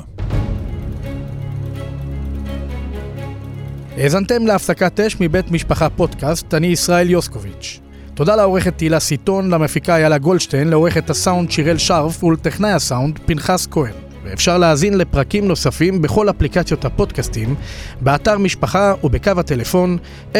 האזנתם 4.00 4.46
להפסקת 4.46 5.00
אש 5.00 5.16
מבית 5.20 5.50
משפחה 5.50 5.90
פודקאסט, 5.90 6.54
אני 6.54 6.66
ישראל 6.66 7.10
יוסקוביץ'. 7.10 7.80
תודה 8.14 8.36
לעורכת 8.36 8.78
תהילה 8.78 9.00
סיטון, 9.00 9.50
למפיקה 9.50 9.96
איילה 9.96 10.18
גולדשטיין, 10.18 10.68
לעורכת 10.68 11.10
הסאונד 11.10 11.50
שיראל 11.50 11.78
שרף 11.78 12.24
ולטכנאי 12.24 12.70
הסאונד 12.70 13.18
פנחס 13.26 13.66
כהן. 13.70 13.92
ואפשר 14.24 14.58
להאזין 14.58 14.98
לפרקים 14.98 15.48
נוספים 15.48 16.02
בכל 16.02 16.30
אפליקציות 16.30 16.84
הפודקאסטים, 16.84 17.54
באתר 18.00 18.38
משפחה 18.38 18.94
ובקו 19.04 19.32
הטלפון 19.36 19.98
02-652-3820, 20.32 20.36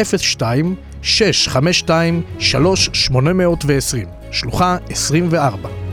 שלוחה 4.31 4.77
24. 4.89 5.88